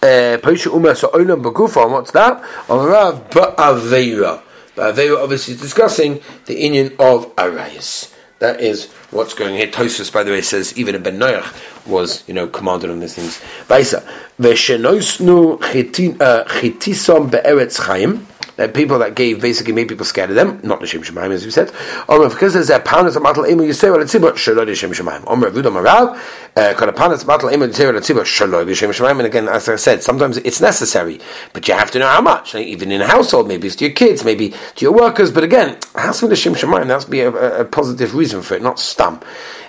Uh, 0.00 0.40
Posha 0.40 0.74
Umar 0.74 0.94
so 0.94 1.08
Bagufan, 1.08 1.90
what's 1.90 2.10
that? 2.12 2.40
Amarav 2.68 3.30
Ba'aveira. 3.30 4.40
Ba'aveira 4.74 5.22
obviously 5.22 5.52
is 5.52 5.60
discussing 5.60 6.22
the 6.46 6.58
union 6.58 6.86
of 6.98 7.36
Arayas. 7.36 8.14
That 8.38 8.62
is 8.62 8.86
what's 9.14 9.34
going 9.34 9.54
here. 9.54 9.68
Tosus, 9.68 10.12
by 10.12 10.22
the 10.22 10.30
way, 10.30 10.42
says 10.42 10.76
even 10.76 10.94
a 10.94 10.98
Ben 10.98 11.18
Noach 11.18 11.86
was, 11.86 12.26
you 12.28 12.34
know, 12.34 12.46
commanded 12.46 12.90
on 12.90 13.00
these 13.00 13.14
things. 13.14 13.40
Baisa. 13.68 14.02
Veshenosnu 14.40 15.54
uh, 16.20 16.44
be'eretz 17.30 17.80
chayim 17.80 18.26
that 18.56 18.72
people 18.72 18.98
that 19.00 19.14
gave 19.14 19.40
basically 19.40 19.72
made 19.72 19.88
people 19.88 20.06
of 20.06 20.34
them, 20.34 20.60
not 20.62 20.80
the 20.80 20.86
Shem 20.86 21.02
Shemaim 21.02 21.30
as 21.30 21.44
we 21.44 21.50
said. 21.50 21.72
Omer, 22.08 22.28
because 22.28 22.54
there's 22.54 22.70
a 22.70 22.78
panas 22.78 23.16
matal 23.16 23.48
emu 23.48 23.64
yisrael 23.64 24.02
etzibur 24.02 24.32
shaloi 24.32 24.66
the 24.66 24.74
Shem 24.74 24.92
Shemaim. 24.92 25.24
Omer 25.26 25.50
Avuda 25.50 25.72
Marav, 25.72 26.14
kind 26.76 26.88
of 26.88 26.94
panas 26.94 27.24
matal 27.24 27.52
emu 27.52 27.66
yisrael 27.66 27.98
etzibur 27.98 28.22
shaloi 28.22 28.64
the 28.64 28.74
Shem 28.74 28.90
Shemaim. 28.90 29.18
And 29.18 29.26
again, 29.26 29.48
as 29.48 29.68
I 29.68 29.76
said, 29.76 30.02
sometimes 30.02 30.36
it's 30.38 30.60
necessary, 30.60 31.20
but 31.52 31.66
you 31.66 31.74
have 31.74 31.90
to 31.92 31.98
know 31.98 32.06
how 32.06 32.20
much. 32.20 32.54
Even 32.54 32.92
in 32.92 33.00
a 33.00 33.06
household, 33.06 33.48
maybe 33.48 33.66
it's 33.66 33.76
to 33.76 33.86
your 33.86 33.94
kids, 33.94 34.24
maybe 34.24 34.50
to 34.50 34.84
your 34.84 34.92
workers. 34.92 35.32
But 35.32 35.42
again, 35.42 35.70
it 35.70 35.86
has 35.94 36.20
to 36.20 36.26
be 36.26 36.30
the 36.30 36.36
Shem 36.36 36.54
Shemaim. 36.54 36.86
There 36.86 36.94
has 36.94 37.06
to 37.06 37.10
be 37.10 37.20
a, 37.20 37.30
a, 37.30 37.60
a 37.62 37.64
positive 37.64 38.14
reason 38.14 38.42
for 38.42 38.54
it, 38.54 38.62
not 38.62 38.78
stump. 39.04 39.24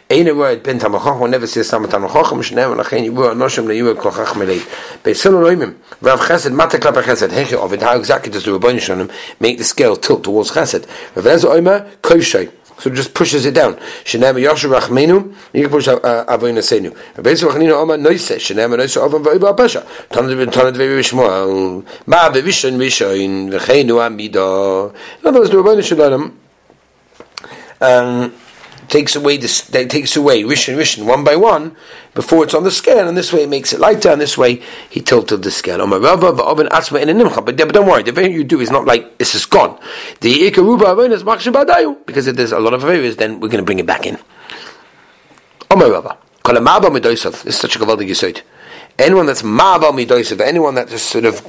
Eine 0.09 0.35
word 0.35 0.63
ben 0.63 0.79
tamachach 0.79 1.29
never 1.29 1.47
says 1.47 1.67
sam 1.67 1.85
tamachach 1.85 2.31
mishnem 2.33 2.71
and 2.71 2.81
achen 2.81 3.03
yibu 3.05 3.33
anoshim 3.33 3.65
leyu 3.65 3.93
kochach 3.95 4.33
melei. 4.35 4.59
Beisil 5.03 5.33
roimim 5.33 5.75
rav 6.01 6.19
chesed 6.19 6.53
mata 6.53 6.77
klapa 6.77 7.01
chesed 7.01 7.29
heche 7.29 7.53
of 7.53 7.81
how 7.81 7.97
exactly 7.97 8.31
does 8.31 8.43
the 8.45 8.51
Ribono 8.51 8.79
Shel 8.79 8.97
Olam 8.97 9.11
make 9.39 9.57
the 9.57 9.63
scale 9.63 9.95
tilt 9.95 10.23
towards 10.23 10.51
chesed. 10.51 10.87
Rav 11.15 11.25
Lezer 11.25 11.49
oimer 11.49 11.89
koshay. 12.01 12.51
So 12.77 12.89
just 12.89 13.13
pushes 13.13 13.45
it 13.45 13.53
down. 13.53 13.75
Shenem 14.03 14.35
yosher 14.35 14.69
rachmenu, 14.69 15.33
you 15.53 15.61
can 15.61 15.71
push 15.71 15.87
avoyin 15.87 16.57
asenu. 16.57 16.91
Beisil 17.15 17.49
rachninu 17.49 17.71
omer 17.71 17.97
noise, 17.97 18.31
shenem 18.31 18.77
noise 18.77 18.97
ovam 18.97 19.23
va'iba 19.23 19.55
pesha. 19.55 19.81
Tanad 20.09 20.51
tanad 20.51 20.75
ve'vi 20.75 20.99
v'shmoel. 20.99 21.85
Ma 22.05 22.29
be'vishon 22.29 22.77
v'shoin, 22.77 23.49
v'cheinu 23.49 24.05
amida. 24.05 24.93
In 25.21 25.27
other 25.27 25.39
words, 25.39 25.51
the 25.51 25.57
Rabbeinu 25.57 25.83
Shalom, 25.83 26.37
um, 27.79 28.33
takes 28.89 29.15
away 29.15 29.37
this 29.37 29.61
that 29.61 29.89
takes 29.89 30.15
away 30.15 30.43
rishon 30.43 30.75
rishon 30.75 31.05
one 31.05 31.23
by 31.23 31.35
one 31.35 31.75
before 32.13 32.43
it's 32.43 32.53
on 32.53 32.63
the 32.63 32.71
scale, 32.71 33.07
and 33.07 33.17
this 33.17 33.33
way 33.33 33.43
it 33.43 33.49
makes 33.49 33.73
it 33.73 33.79
lighter, 33.79 34.09
and 34.09 34.21
this 34.21 34.37
way 34.37 34.61
he 34.89 35.01
tilted 35.01 35.43
the 35.43 35.51
scale. 35.51 35.85
But 35.85 37.57
don't 37.57 37.87
worry, 37.87 38.03
the 38.03 38.11
very 38.11 38.31
you 38.31 38.43
do 38.43 38.61
is 38.61 38.71
not 38.71 38.85
like 38.85 39.17
this 39.17 39.35
is 39.35 39.45
gone. 39.45 39.77
The 40.21 40.49
because 42.05 42.27
if 42.27 42.35
there's 42.35 42.51
a 42.51 42.59
lot 42.59 42.73
of 42.73 42.83
areas, 42.83 43.17
then 43.17 43.39
we're 43.39 43.49
going 43.49 43.63
to 43.63 43.65
bring 43.65 43.79
it 43.79 43.85
back 43.85 44.05
in. 44.05 44.17
This 45.69 45.95
is 47.45 47.57
such 47.57 47.75
a 47.75 47.79
gavaldig 47.79 48.07
yisoid. 48.09 48.41
Anyone 48.97 49.25
that's 49.25 49.41
ma'aval 49.41 49.91
midoisav, 49.91 50.39
anyone 50.39 50.75
that 50.75 50.87
just 50.87 51.09
sort 51.09 51.25
of 51.25 51.41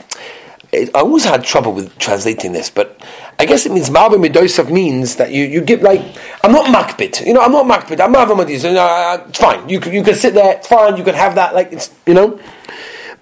I 0.76 1.00
always 1.00 1.24
had 1.24 1.44
trouble 1.44 1.72
with 1.72 1.96
translating 1.98 2.52
this, 2.52 2.70
but 2.70 3.00
I 3.38 3.46
guess 3.46 3.66
it 3.66 3.72
means 3.72 3.90
Ma'av 3.90 4.10
Midosav 4.10 4.70
means 4.70 5.16
that 5.16 5.30
you, 5.32 5.44
you 5.44 5.60
give 5.60 5.82
like 5.82 6.02
I'm 6.42 6.52
not 6.52 6.66
makbid, 6.66 7.24
you 7.26 7.32
know, 7.32 7.40
I'm 7.40 7.52
not 7.52 7.66
makbid, 7.66 8.00
I'm 8.00 8.12
Ma'av 8.14 8.28
Midosav, 8.28 8.68
you 8.68 8.74
know, 8.74 9.24
it's 9.28 9.38
fine. 9.38 9.68
You 9.68 9.80
you 9.90 10.02
can 10.02 10.14
sit 10.14 10.34
there, 10.34 10.56
it's 10.56 10.68
fine, 10.68 10.96
you 10.96 11.04
can 11.04 11.14
have 11.14 11.34
that, 11.36 11.54
like 11.54 11.72
it's 11.72 11.90
you 12.06 12.14
know. 12.14 12.40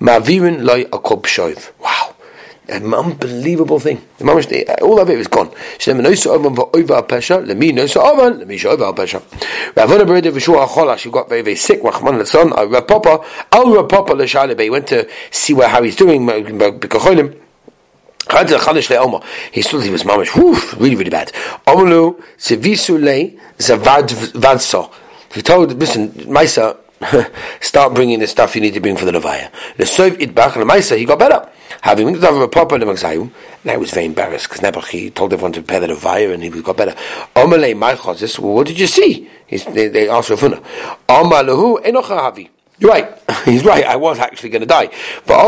Ma'avirin 0.01 0.65
loy 0.65 0.85
akob 0.85 1.23
shoiv. 1.23 1.71
Wow. 1.81 2.15
An 2.67 2.95
unbelievable 2.95 3.79
thing. 3.79 4.01
All 4.23 4.99
of 4.99 5.11
it 5.11 5.19
is 5.19 5.29
gone. 5.29 5.51
She 5.79 5.93
She 5.93 5.99
got 11.11 11.29
very, 11.29 11.43
very 11.43 11.57
sick. 11.57 11.83
Rav 11.85 12.87
Papa, 12.87 13.25
Al 13.53 13.75
Rav 13.75 13.89
Papa 13.89 14.27
He 14.63 14.71
went 14.71 14.87
to 14.87 15.07
see 15.31 15.55
how 15.55 15.83
he's 15.83 15.97
doing. 15.97 16.25
He 18.31 19.61
he 19.61 19.91
was 19.91 20.03
mamish, 20.03 20.29
whew, 20.35 20.57
really, 20.79 20.97
really 20.97 21.11
bad. 21.11 21.33
Omulu, 21.67 22.23
Sevisule, 22.39 23.39
Zavad 23.59 24.09
Vadso. 24.33 24.93
He 25.35 25.43
told, 25.43 25.79
listen, 25.79 26.11
Maisa, 26.11 26.79
start 27.61 27.95
bringing 27.95 28.19
the 28.21 28.27
stuff 28.27 28.55
you 28.55 28.61
need 28.61 28.75
to 28.75 28.81
bring 28.81 28.97
for 28.97 29.05
the 29.05 29.13
Levaya. 29.13 29.51
The 29.77 29.87
Sov 29.87 30.13
Idbach, 30.13 30.57
and 30.57 30.69
Maisa, 30.71 30.97
he 30.97 31.05
got 31.05 31.19
better. 31.19 31.49
Having 31.83 32.07
went 32.07 32.21
to 32.21 32.41
a 32.41 32.49
proper 32.49 32.79
Lemagzayu, 32.79 33.31
and 33.63 33.71
I 33.71 33.77
was 33.77 33.91
very 33.91 34.07
embarrassed 34.07 34.49
because 34.49 34.63
Nebuch, 34.63 34.89
he 34.89 35.11
told 35.11 35.33
everyone 35.33 35.53
to 35.53 35.61
prepare 35.61 35.81
the 35.81 35.95
Levaya 35.95 36.33
and 36.33 36.43
he 36.43 36.49
got 36.49 36.77
better. 36.77 36.93
Omale 37.37 37.75
Malchazis, 37.75 38.39
well, 38.39 38.55
what 38.55 38.67
did 38.67 38.79
you 38.79 38.87
see? 38.87 39.29
He's, 39.47 39.65
they, 39.67 39.89
they 39.89 40.09
asked 40.09 40.31
Rav 40.31 40.41
Huna. 40.41 40.65
Omalahu 41.09 41.85
Enochahavi. 41.85 42.49
You're 42.85 42.93
right. 42.93 43.19
He's 43.47 43.65
right. 43.65 43.83
I 43.83 43.97
was 43.97 44.19
actually 44.19 44.51
going 44.51 44.61
to 44.61 44.67
die. 44.67 44.91
But. 45.27 45.41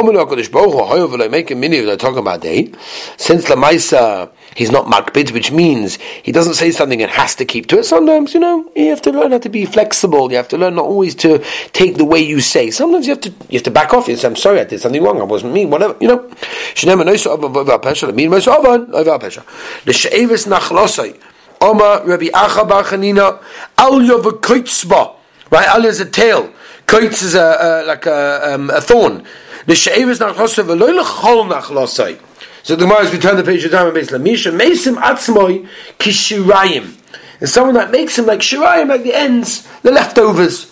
Since 3.18 3.44
Lamaisa, 3.44 4.30
he's 4.54 4.70
not 4.70 4.86
makbid, 4.86 5.32
which 5.32 5.52
means 5.52 5.96
he 5.96 6.32
doesn't 6.32 6.54
say 6.54 6.70
something 6.70 7.02
and 7.02 7.10
has 7.10 7.34
to 7.34 7.44
keep 7.44 7.66
to 7.66 7.78
it. 7.78 7.84
Sometimes, 7.84 8.32
you 8.32 8.40
know, 8.40 8.72
you 8.74 8.88
have 8.88 9.02
to 9.02 9.12
learn 9.12 9.32
how 9.32 9.38
to 9.38 9.50
be 9.50 9.66
flexible. 9.66 10.30
You 10.30 10.38
have 10.38 10.48
to 10.48 10.56
learn 10.56 10.76
not 10.76 10.86
always 10.86 11.14
to 11.16 11.44
take 11.74 11.98
the 11.98 12.06
way 12.06 12.20
you 12.20 12.40
say. 12.40 12.70
Sometimes 12.70 13.06
you 13.06 13.12
have 13.12 13.20
to 13.20 13.28
you 13.50 13.58
have 13.58 13.64
to 13.64 13.70
back 13.70 13.92
off. 13.92 14.08
You 14.08 14.16
say, 14.16 14.28
I'm 14.28 14.36
sorry, 14.36 14.60
I 14.60 14.64
did 14.64 14.80
something 14.80 15.02
wrong. 15.02 15.20
I 15.20 15.24
wasn't 15.24 15.52
me. 15.52 15.66
Whatever, 15.66 15.94
you 16.00 16.08
know. 16.08 16.30
Right, 25.50 25.68
Al 25.68 25.84
is 25.84 26.00
a 26.00 26.06
tail. 26.06 26.50
Koitz 26.87 27.23
is 27.23 27.35
a, 27.35 27.83
a 27.83 27.87
like 27.87 28.05
a, 28.05 28.53
um, 28.53 28.69
a 28.69 28.81
thorn. 28.81 29.23
The 29.65 29.75
she'evis 29.75 30.19
nachlosai 30.19 30.63
v'loy 30.63 31.01
lechol 31.01 31.51
nachlosai. 31.51 32.19
So 32.63 32.75
the 32.75 32.85
Gemara 32.85 33.01
as 33.01 33.11
we 33.11 33.17
turn 33.17 33.37
the 33.37 33.43
page 33.43 33.63
to 33.63 33.69
time 33.69 33.93
basically 33.93 34.19
Misha 34.19 34.51
mesim 34.51 34.95
atzmoi 34.95 35.67
kishirayim. 35.97 36.97
And 37.39 37.49
someone 37.49 37.73
that 37.75 37.91
makes 37.91 38.17
him 38.19 38.25
like 38.25 38.39
shirayim, 38.39 38.89
like 38.89 39.03
the 39.03 39.13
ends, 39.13 39.67
the 39.81 39.91
leftovers. 39.91 40.71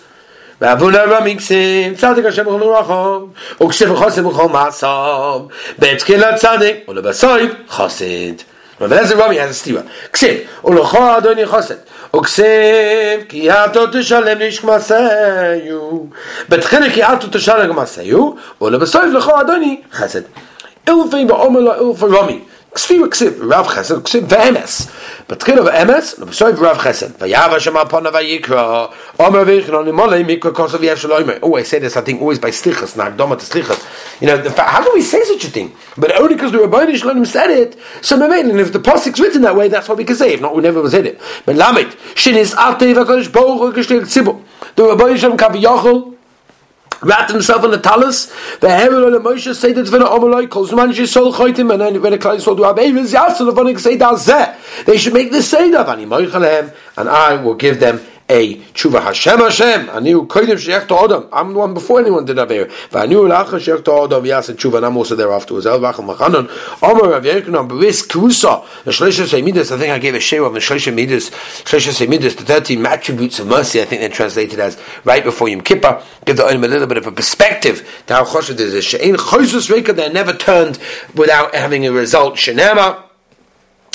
ואבונה 0.60 1.06
במקסים, 1.06 1.94
צדיק 1.94 2.24
השם 2.24 2.44
בכל 2.44 2.62
רחוב, 2.62 3.32
וכסף 3.62 3.86
חוסד 3.94 4.24
בכל 4.24 4.48
מעשיו, 4.48 5.40
בתקינת 5.78 6.34
צדיק, 6.34 6.88
ולבסויב 6.88 7.54
חוסד. 7.68 8.34
אבל 8.80 8.98
איזה 8.98 9.14
רמי 9.14 9.40
has 9.40 9.50
a 9.50 9.52
סתירה. 9.52 9.82
כסף, 10.12 10.36
ולכל 10.64 11.10
אדוני 11.18 11.46
חוסד. 11.46 11.74
וכסב 12.15 13.21
כי 13.29 13.51
אתו 13.51 13.85
תשלם 13.91 14.39
לאיש 14.39 14.59
כמסהו 14.59 16.07
בתחילה 16.49 16.89
כי 16.89 17.03
אתו 17.03 17.27
תשלם 17.31 17.73
כמסהו 17.73 18.35
ולבסוף 18.61 19.03
לכו 19.13 19.41
אדוני 19.41 19.81
חסד 19.93 20.21
אלפי 20.89 21.25
בעומר 21.25 21.59
לו 21.59 21.91
אלפי 21.91 22.05
רומי 22.05 22.39
כספי 22.75 23.03
וכסב 23.03 23.51
רב 23.51 23.67
חסד 23.67 23.97
וכסב 23.97 24.19
ואמס 24.29 24.87
But 25.27 25.39
Batchila 25.39 25.71
v'emes 25.71 26.19
l'b'shoiv 26.19 26.59
rav 26.59 26.77
chesed 26.77 27.13
v'yav 27.13 27.49
Hashem 27.49 27.73
apona 27.73 28.11
v'yikra 28.11 28.93
omer 29.17 29.43
v'ichnoni 29.43 29.91
molei 29.91 30.23
mikra 30.23 30.53
kosov 30.53 30.81
yesheloimer. 30.81 31.39
Oh, 31.41 31.55
I 31.55 31.63
say 31.63 31.79
this 31.79 31.97
I 31.97 32.01
think 32.01 32.21
always 32.21 32.37
by 32.37 32.51
slichas 32.51 32.95
Not 32.95 33.17
doma 33.17 33.39
to 33.39 33.43
slichas. 33.43 34.21
You 34.21 34.27
know, 34.27 34.37
the 34.37 34.51
fact, 34.51 34.69
how 34.69 34.83
do 34.83 34.91
we 34.93 35.01
say 35.01 35.23
such 35.23 35.45
a 35.45 35.47
thing? 35.47 35.75
But 35.97 36.15
only 36.15 36.35
because 36.35 36.51
the 36.51 36.59
Ribono 36.59 36.95
Shel 36.95 37.15
Olam 37.15 37.25
said 37.25 37.49
it. 37.49 37.75
So 38.01 38.17
maybe 38.17 38.47
and 38.47 38.59
if 38.59 38.71
the 38.71 38.79
pasuk's 38.79 39.19
written 39.19 39.41
that 39.41 39.55
way, 39.55 39.67
that's 39.67 39.89
what 39.89 39.97
we 39.97 40.03
can 40.03 40.15
say. 40.15 40.35
If 40.35 40.41
not, 40.41 40.55
we 40.55 40.61
never 40.61 40.79
was 40.79 40.93
in 40.93 41.07
it. 41.07 41.19
But 41.43 41.55
lamet 41.55 41.95
shinis 42.13 42.53
atei 42.53 42.93
v'kadosh 42.93 43.29
boruch 43.29 43.73
gestil 43.73 44.01
tzibur. 44.01 44.39
The 44.75 44.83
Ribono 44.83 45.17
Shel 45.17 45.31
Olam 45.31 45.37
kaviyachol 45.37 46.14
wrapped 47.05 47.31
himself 47.31 47.63
in 47.63 47.71
the 47.71 47.77
talus. 47.77 48.25
The 48.59 48.69
Herod 48.69 49.13
and 49.13 49.23
Moshe 49.23 49.53
say 49.55 49.71
that 49.71 49.83
the 49.83 49.97
Omaloi, 49.99 50.49
calls 50.49 50.73
man 50.73 50.91
Yisrael 50.91 51.33
choitim, 51.33 51.71
and 51.71 51.81
then 51.81 52.01
when 52.01 52.11
the 52.11 52.17
Klai 52.17 52.37
Yisrael 52.37 52.57
do 52.57 52.63
Abevis, 52.63 53.11
the 53.11 53.51
Vonik 53.51 53.79
say 53.79 53.95
that 53.95 54.15
Zeh. 54.15 54.85
They 54.85 54.97
should 54.97 55.13
make 55.13 55.31
this 55.31 55.49
say 55.49 55.69
that, 55.71 55.87
and 56.97 57.09
I 57.09 57.35
will 57.35 57.55
give 57.55 57.79
them 57.79 58.01
a 58.27 58.55
tshuva 58.57 59.03
Hashem 59.03 59.37
Hashem. 59.37 59.89
I 59.91 59.99
knew 59.99 60.25
kodim 60.25 60.55
sheyach 60.55 60.87
to 60.87 60.97
Adam. 60.97 61.29
I'm 61.31 61.53
the 61.53 61.59
one 61.59 61.75
before 61.75 61.99
anyone 61.99 62.25
did 62.25 62.39
Aver. 62.39 62.65
Knew 63.07 63.21
lacha 63.21 63.59
sheyach 63.59 63.85
to 63.85 64.03
Adam. 64.03 64.25
Yes, 64.25 64.49
and 64.49 64.57
tshuva. 64.57 64.83
I'm 64.83 64.97
also 64.97 65.15
there 65.15 65.31
afterwards. 65.31 65.67
El 65.67 65.79
vachal 65.79 66.15
machanon. 66.15 66.49
Omer 66.81 67.11
Rav 67.11 67.23
Yechanan 67.23 67.69
beris 67.69 68.07
krusa. 68.07 68.65
The 68.83 68.91
shleisha 68.91 69.27
semidas. 69.27 69.71
I 69.71 69.77
think 69.77 69.91
I 69.91 69.99
gave 69.99 70.15
a 70.15 70.19
share 70.19 70.43
of 70.43 70.53
the 70.53 70.59
shleisha 70.59 70.93
midas. 70.93 71.29
Shleisha 71.29 72.07
semidas. 72.07 72.35
The 72.35 72.45
thirteen 72.45 72.83
attributes 72.85 73.39
of 73.39 73.47
mercy. 73.47 73.79
I 73.79 73.85
think 73.85 74.01
they're 74.01 74.09
translated 74.09 74.59
as 74.59 74.81
right 75.03 75.23
before 75.23 75.47
Yom 75.47 75.61
Kippur. 75.61 76.01
Give 76.25 76.35
the 76.35 76.45
olim 76.45 76.63
a 76.63 76.67
little 76.67 76.87
bit 76.87 76.97
of 76.97 77.05
a 77.05 77.11
perspective 77.11 78.03
to 78.07 78.15
how 78.15 78.25
choshed 78.25 78.59
is. 78.59 78.83
She'ein 78.83 79.17
chosus 79.17 79.69
reka. 79.69 79.93
They're 79.93 80.11
never 80.11 80.33
turned 80.33 80.79
without 81.13 81.53
having 81.53 81.85
a 81.85 81.91
result. 81.91 82.37
Shenema. 82.37 83.03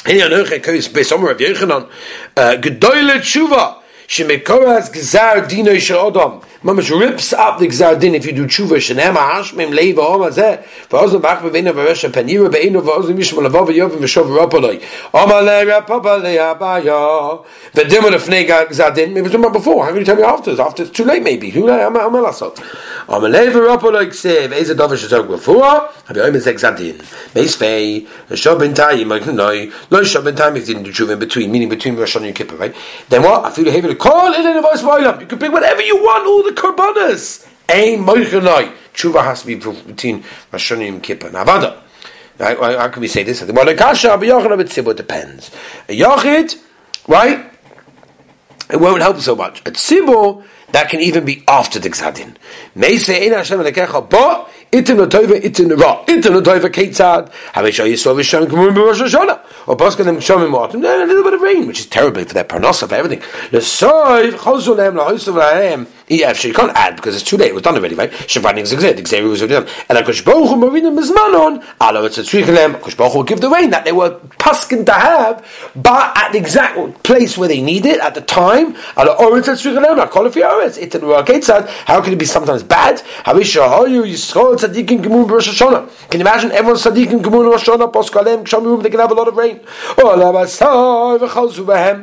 Hini 0.05 0.21
anoche 0.21 0.61
besomer 0.93 1.31
Rav 1.31 1.39
Yechanan. 1.39 1.91
Uh, 2.37 2.57
Gedoyle 2.61 3.19
tshuva. 3.19 3.80
שמקורס 4.11 4.89
גזר 4.89 5.33
דינו 5.47 5.81
של 5.81 5.97
אודום. 5.97 6.41
Mamash 6.63 6.91
rips 6.91 7.33
up 7.33 7.59
the 7.59 7.67
gzar 7.69 7.99
din 7.99 8.15
if 8.15 8.27
you 8.27 8.33
do 8.33 8.45
tshuva 8.45 8.77
shenem 8.77 9.15
hashmim 9.15 9.73
leiva 9.73 10.03
hom 10.03 10.21
hazeh 10.21 10.63
v'ozim 10.91 11.23
bach 11.23 11.41
bevena 11.41 11.73
v'resha 11.73 12.13
panira 12.13 12.53
be'enu 12.53 12.83
v'ozim 12.83 13.17
yishma 13.17 13.49
lavav 13.49 13.67
v'yov 13.69 13.97
v'shov 13.97 14.27
v'ropoloi 14.27 14.79
Oma 15.15 15.41
le 15.41 15.65
rapapa 15.65 16.23
le 16.23 16.37
abaya 16.37 17.43
v'dim 17.73 18.05
on 18.05 18.13
afnei 18.13 18.47
gzar 18.47 18.95
din 18.95 19.15
maybe 19.15 19.29
it's 19.29 19.53
before 19.53 19.87
how 19.87 19.91
can 19.91 20.01
you 20.01 20.05
tell 20.05 20.17
me 20.17 20.23
after? 20.23 20.61
After 20.61 20.83
it's 20.83 20.93
too 20.93 21.05
late 21.05 21.23
maybe. 21.23 21.49
Who 21.49 21.65
knows? 21.65 21.81
I'm 21.81 21.97
I'm 21.97 22.13
lasot 22.13 22.63
Oma 23.09 23.29
le 23.29 23.39
v'ropoloi 23.39 24.09
ksev 24.09 24.53
eze 24.53 24.77
dover 24.77 24.97
shazog 24.97 25.29
before 25.29 25.89
have 26.09 26.15
you 26.15 26.23
omen 26.23 26.43
gzar 26.43 26.77
meis 27.35 27.57
fei 27.57 28.07
shov 28.33 28.61
b'ntayim 28.61 29.09
no 29.09 30.01
shov 30.03 30.31
b'ntayim 30.31 30.59
if 30.59 30.69
you 30.69 30.75
didn't 30.75 30.83
do 30.83 30.93
tshuva 30.93 31.15
in 31.15 31.19
between 31.21 31.51
meaning 31.51 31.71
between 31.71 31.97
Rosh 31.97 32.17
Hashanah 32.17 32.27
and 32.27 32.37
Kippur 32.37 32.57
right? 32.57 32.77
Then 33.09 33.23
what? 33.23 33.47
I 33.47 33.51
feel 33.51 33.65
you 33.65 33.71
have 33.71 33.83
to 33.83 33.95
call 33.95 34.35
it 34.35 34.45
in 34.45 34.59
a 34.59 34.61
voice 34.61 34.85
of 34.85 35.21
you 35.23 35.27
can 35.27 35.39
pick 35.39 35.51
whatever 35.51 35.81
you 35.81 35.97
want 35.97 36.27
all 36.27 36.43
the 36.43 36.50
the 36.55 36.61
korbanos. 36.61 37.47
Ein 37.69 38.05
moichenoi. 38.05 38.75
Tshuva 38.95 39.23
has 39.23 39.43
to 39.43 39.47
be 39.47 39.55
between 39.55 40.25
and 40.53 41.03
Kippur. 41.03 41.31
Now, 41.31 41.45
Vada. 41.45 41.83
How 42.39 42.89
can 42.89 43.01
we 43.03 43.09
say 43.09 43.23
this? 43.23 43.43
Well, 43.43 43.67
the 43.67 43.75
kasha 43.75 44.09
Tzibur 44.09 44.97
depends. 44.97 45.51
A 45.89 45.99
Yochid, 45.99 46.59
right? 47.07 47.53
It 48.71 48.81
won't 48.81 49.03
help 49.03 49.19
so 49.19 49.37
much. 49.37 49.61
A 49.61 49.73
Tzibur, 49.73 50.45
that 50.73 50.89
can 50.89 51.01
even 51.01 51.25
be 51.25 51.45
after 51.49 51.79
the 51.79 51.91
Gzadin. 51.91 52.37
Meise 52.77 53.11
ein 53.11 53.33
Hashem 53.33 53.61
lekecha 53.61 54.09
bo, 54.09 54.49
itin 54.73 54.99
l'toiva, 54.99 55.41
itin 55.43 55.79
ra, 55.79 56.05
itin 56.07 56.41
l'toiva 56.41 56.71
ketzad, 56.71 57.31
havish 57.53 57.79
ha-yisrael 57.79 58.17
v'shem 58.17 58.47
k'mum 58.47 58.75
b'rosh 58.75 59.03
Hashanah, 59.05 59.69
or 59.69 59.77
poskan 59.77 60.05
them 60.05 60.17
k'shomim 60.19 60.55
autumn, 60.55 60.85
a 60.85 61.05
little 61.05 61.25
bit 61.25 61.35
of 61.35 61.41
rain, 61.41 61.67
which 61.67 61.81
is 61.81 61.87
terrible 61.87 62.25
for 62.25 62.35
their 62.35 62.45
parnasa, 62.45 62.89
for 62.89 62.95
everything. 62.95 63.21
L'soiv, 63.53 64.33
chosu 64.35 64.77
lehem, 64.77 64.95
l'hoysu 64.95 65.33
v'lahem, 65.35 65.87
yeah, 66.11 66.29
actually, 66.29 66.49
you 66.49 66.55
can't 66.55 66.77
add 66.77 66.97
because 66.97 67.15
it's 67.15 67.25
too 67.25 67.37
late. 67.37 67.51
It 67.51 67.55
was 67.55 67.63
done 67.63 67.77
already, 67.77 67.95
right? 67.95 68.13
Is 68.13 68.73
exit. 68.73 69.07
Xavier 69.07 69.29
was 69.29 69.43
already 69.43 69.65
done. 69.65 69.75
And 69.89 69.97
Akush 69.97 70.25
Baruch 70.25 70.51
Marinim 70.59 70.99
Mizmanon, 70.99 71.65
Allah 71.81 72.09
tzrichelem. 72.09 72.81
Akush 72.81 72.97
Baruch 72.97 73.15
will 73.15 73.23
give 73.23 73.41
the 73.41 73.49
rain 73.49 73.71
that 73.71 73.85
they 73.85 73.93
were 73.93 74.19
paskin 74.39 74.85
to 74.87 74.93
have, 74.93 75.47
but 75.77 76.13
at 76.17 76.33
the 76.33 76.39
exact 76.39 77.05
place 77.05 77.39
where 77.39 77.47
they 77.47 77.63
need 77.63 77.87
it 77.87 78.01
at 78.01 78.17
the 78.17 78.21
time. 78.23 78.75
Allah 78.97 79.17
Oritz 79.21 79.45
tzrichelem. 79.45 80.01
I 80.01 80.07
call 80.09 80.27
it 80.27 80.33
for 80.33 80.41
Oritz. 80.41 80.79
It's 80.79 80.97
in 80.97 81.03
Ruaketzad. 81.03 81.69
How 81.87 82.01
can 82.01 82.13
it 82.13 82.19
be 82.19 82.25
sometimes 82.25 82.65
bad? 82.65 82.97
Havisha 83.25 83.69
Hayu 83.69 84.03
Yisrael 84.03 84.57
Tzadikim 84.57 85.05
Gemun 85.05 85.31
Rosh 85.31 85.49
Hashanah. 85.49 86.11
Can 86.11 86.19
you 86.19 86.27
imagine 86.27 86.51
everyone 86.51 86.81
Tzadikim 86.81 87.23
Gemun 87.23 87.49
Rosh 87.49 87.69
Hashanah 87.69 87.93
Poskalem 87.93 88.43
Kshamim? 88.45 88.83
They 88.83 88.91
can 88.91 88.99
have 88.99 89.13
a 89.13 89.15
lot 89.15 89.29
of 89.29 89.37
rain. 89.37 89.61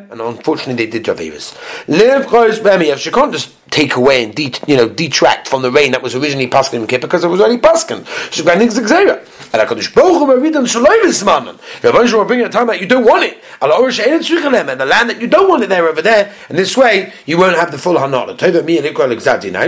And 0.10 0.22
unfortunately, 0.22 0.86
they 0.86 0.92
did 0.92 1.04
Javiris. 1.04 1.58
Live 1.90 2.28
Chayis 2.28 2.60
Bemi. 2.60 2.98
She 2.98 3.12
can't 3.12 3.34
just 3.34 3.67
take 3.78 3.96
away 3.96 4.24
and 4.24 4.34
de- 4.34 4.52
you 4.66 4.76
know 4.76 4.90
detract 4.90 5.48
from 5.48 5.62
the 5.62 5.72
rain 5.72 5.92
that 5.92 6.02
was 6.02 6.16
originally 6.16 6.48
paskin 6.48 6.82
in 6.82 6.88
Kippur 6.88 7.06
because 7.08 7.24
it 7.24 7.28
was 7.28 7.40
already 7.40 7.60
paskin. 7.60 8.04
Shuganding 8.32 8.72
zigzera. 8.72 9.20
And 9.54 9.62
Hakadosh 9.62 9.94
Baruch 9.94 10.18
Hu 10.18 10.26
Maridan 10.26 10.66
Shaloim 10.66 11.04
Ismanan. 11.04 11.58
The 11.82 11.92
Rebbeinu 11.92 12.14
will 12.14 12.26
bring 12.26 12.42
a 12.42 12.50
time 12.50 12.68
that 12.68 12.82
you 12.82 12.88
don't 12.88 13.06
want 13.06 13.24
it. 13.24 13.42
And 13.62 13.72
the 13.72 14.86
land 14.86 15.10
that 15.10 15.22
you 15.22 15.28
don't 15.28 15.48
want 15.48 15.64
it 15.64 15.70
there 15.70 15.88
over 15.88 16.02
there. 16.02 16.34
And 16.50 16.58
this 16.58 16.76
way 16.76 17.14
you 17.26 17.38
won't 17.38 17.56
have 17.56 17.72
the 17.72 17.78
full 17.78 17.96
hanah. 17.96 18.36
Tova 18.38 18.66
mi 18.66 18.78
and 18.80 18.88
Ikra 18.88 19.08
Alexadi. 19.08 19.52
Now, 19.52 19.62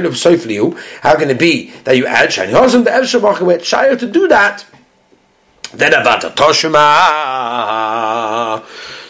how 1.02 1.16
can 1.16 1.30
it 1.30 1.40
be 1.40 1.72
that 1.84 1.96
you 1.96 2.08
add 2.08 2.30
shani 2.30 2.52
hosim 2.52 2.84
the 2.84 2.90
Evshah 2.90 3.22
Bachawet 3.22 3.64
Shire 3.64 3.96
to 3.96 4.08
do 4.08 4.28
that? 4.28 4.66
Then 5.74 5.92
Avata 5.92 6.34
Toshima. 6.34 6.80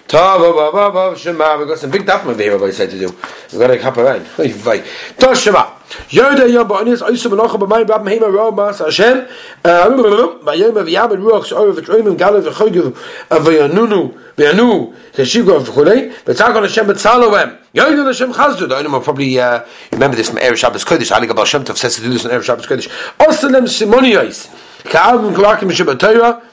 Shema. 0.10 1.58
We've 1.58 1.68
got 1.68 1.78
some 1.78 1.92
big 1.92 2.06
dafma 2.06 2.40
here, 2.40 2.64
I 2.64 2.72
said 2.72 2.90
to 2.90 2.98
do. 2.98 3.16
We've 3.52 3.60
got 3.60 3.68
to 3.68 3.82
hop 3.82 3.98
around. 3.98 4.26
Tosh 5.20 5.42
Shema. 5.42 5.80
Yoda 6.10 6.52
Yom 6.52 6.68
Ba'anis 6.68 7.02
Oisa 7.02 7.30
Melocha 7.30 7.60
B'mayim 7.60 7.88
Rab 7.88 8.02
Mehima 8.02 8.32
Ro 8.32 8.52
Mas 8.52 8.80
Hashem 8.80 9.28
Vayom 9.64 10.44
V'yam 10.44 11.14
and 11.14 11.24
Ruach 11.24 11.46
Sh'or 11.46 11.74
V'troim 11.74 12.18
Galev 12.18 12.52
V'chogiv 12.52 12.92
V'yanunu 13.30 14.14
V'yanu 14.36 14.96
V'shigo 15.14 15.64
V'chulei 15.64 16.14
V'tzakon 16.24 16.62
Hashem 16.62 16.88
B'tzalohem 16.88 17.58
Yoda 17.74 18.06
Hashem 18.06 18.34
Chazdu 18.34 18.68
The 18.70 18.76
Onim 18.76 18.92
will 18.92 19.02
probably 19.02 19.40
uh, 19.40 19.64
remember 19.92 20.16
this 20.16 20.30
from 20.30 20.40
Erev 20.40 20.58
Shabbos 20.58 20.86
Kodesh 20.86 21.12
Ali 21.12 21.28
Gabal 21.28 21.46
Shem 21.46 21.64
Tov 21.64 21.78
says 21.78 21.96
to 21.96 22.02
do 22.02 22.10
this 22.10 22.26
in 22.26 22.32
Erev 22.32 22.44
Shabbos 22.44 22.68
Kodesh 22.68 22.88
Osalem 23.18 23.66
Simoniyos 23.66 24.48
Ka'avim 24.92 25.36
K'lakim 25.36 25.72
Shabbat 25.72 26.00
Torah 26.00 26.49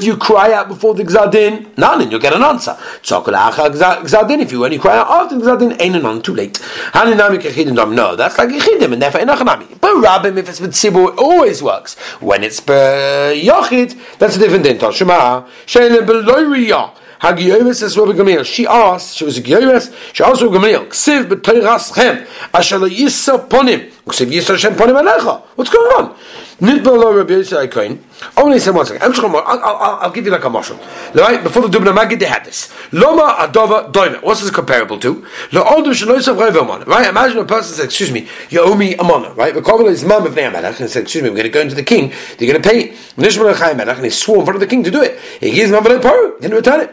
if 0.00 0.04
you 0.04 0.16
cry 0.16 0.52
out 0.52 0.66
before 0.66 0.94
the 0.94 1.04
gzadin, 1.04 1.72
nanin, 1.76 2.10
you'll 2.10 2.18
get 2.18 2.34
an 2.34 2.42
answer. 2.42 2.76
If 3.00 4.52
you 4.52 4.64
only 4.64 4.78
cry 4.78 4.96
out 4.98 5.08
after 5.08 5.38
the 5.38 5.44
gzadin, 5.44 5.76
ain't 5.80 5.94
an 5.94 6.22
too 6.22 6.34
late. 6.34 6.58
No, 6.94 8.16
that's 8.16 8.38
like 8.38 8.48
yichidim, 8.48 8.92
and 8.92 9.00
therefore 9.00 9.20
enachanami. 9.20 9.80
But 9.80 9.94
rabbim, 10.02 10.36
if 10.36 10.48
it's 10.48 10.58
with 10.60 10.72
sibur, 10.72 11.12
it 11.12 11.18
always 11.18 11.62
works. 11.62 11.96
When 12.20 12.42
it's 12.42 12.60
yochid, 12.60 13.94
that's 14.18 14.34
a 14.34 14.38
different 14.40 14.64
thing. 14.64 14.80
Shema, 14.90 15.44
she'elim 15.66 16.06
beloyriyah. 16.06 16.90
Hagiyomis 17.20 17.82
is 17.82 17.96
Rabbi 17.98 18.12
Gamliel. 18.12 18.44
She 18.44 18.64
asked, 18.64 19.16
she 19.16 19.24
was 19.24 19.36
a 19.38 19.42
Giyomis, 19.42 19.90
she 20.14 20.22
asked 20.22 20.40
Rabbi 20.40 20.54
Gamliel, 20.56 20.86
Ksiv 20.86 21.24
b'toiraschem, 21.28 22.24
asher 22.54 22.78
lo 22.78 22.88
yisa 22.88 23.38
ponim, 23.48 23.90
Ksiv 24.06 24.30
yisa 24.30 24.50
Hashem 24.50 24.74
ponim 24.74 24.96
alecha. 25.02 25.42
What's 25.56 25.68
going 25.68 25.90
on? 25.94 26.14
Only 26.60 28.58
say 28.58 28.70
one 28.72 28.84
second. 28.84 29.02
I'll, 29.02 29.44
I'll, 29.46 29.98
I'll 30.00 30.10
give 30.10 30.24
you 30.24 30.32
like 30.32 30.42
a 30.42 30.50
marshal. 30.50 30.76
Right? 31.14 31.40
Before 31.40 31.62
the 31.62 31.68
Dubno 31.78 31.94
Maggid, 31.94 32.18
they 32.18 32.26
had 32.26 32.44
this. 32.44 32.74
Loma 32.92 33.36
Adova 33.38 33.92
Doime. 33.92 34.20
What's 34.24 34.40
this 34.40 34.50
comparable 34.50 34.98
to? 34.98 35.24
Right? 35.52 37.06
Imagine 37.08 37.38
a 37.38 37.44
person 37.44 37.74
says, 37.76 37.84
excuse 37.84 38.10
me, 38.10 38.28
you 38.50 38.60
owe 38.60 38.74
me 38.74 38.96
a 38.96 39.04
mana. 39.04 39.34
Right? 39.34 39.54
The 39.54 39.60
Kovel 39.60 39.86
is 39.86 40.04
mom 40.04 40.26
of 40.26 40.34
Neamelech 40.34 40.80
and 40.80 40.90
said, 40.90 41.02
excuse 41.02 41.22
me, 41.22 41.28
I'm 41.28 41.36
going 41.36 41.44
to 41.44 41.50
go 41.50 41.60
into 41.60 41.76
the 41.76 41.84
king. 41.84 42.12
They're 42.38 42.50
going 42.50 42.60
to 42.60 42.68
pay 42.68 42.88
Nishman 43.16 43.54
Chaim 43.54 43.78
and 43.78 44.04
he 44.04 44.10
swore 44.10 44.38
in 44.38 44.44
front 44.44 44.56
of 44.56 44.60
the 44.60 44.66
king 44.66 44.82
to 44.82 44.90
do 44.90 45.00
it. 45.00 45.20
He 45.38 45.52
gives 45.52 45.70
him 45.70 45.76
a 45.76 46.00
Paru. 46.00 46.40
Didn't 46.40 46.56
return 46.56 46.80
it. 46.80 46.90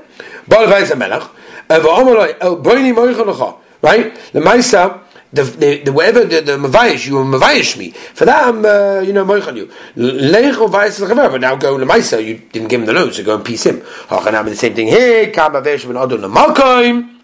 Right? 3.81 4.15
The 4.31 4.39
Maisa 4.41 5.04
the 5.33 5.43
the, 5.43 5.81
the 5.83 5.91
whatever 5.91 6.23
the, 6.25 6.41
the 6.41 6.57
mavayish 6.57 7.07
you 7.07 7.13
mavayish 7.15 7.77
me 7.77 7.91
for 7.91 8.25
that 8.25 8.47
I'm 8.47 8.65
uh, 8.65 8.99
you 9.01 9.13
know 9.13 9.25
moichan 9.25 9.57
you 9.57 9.71
leich 9.95 10.59
or 10.59 10.69
vayis 10.69 10.99
but 11.31 11.41
now 11.41 11.55
go 11.55 11.77
to 11.77 11.85
Maisa 11.85 12.23
you 12.23 12.37
didn't 12.51 12.69
give 12.69 12.81
him 12.81 12.85
the 12.85 12.93
loan 12.93 13.11
so 13.11 13.23
go 13.23 13.35
and 13.35 13.45
piece 13.45 13.65
him. 13.65 13.81
Hachanam 13.81 14.45
the 14.45 14.55
same 14.55 14.75
thing 14.75 14.87
here. 14.87 15.31
Kam 15.31 15.53
avesh 15.53 15.85
ben 15.85 15.97
adon 15.97 16.21
malkoim. 16.31 17.14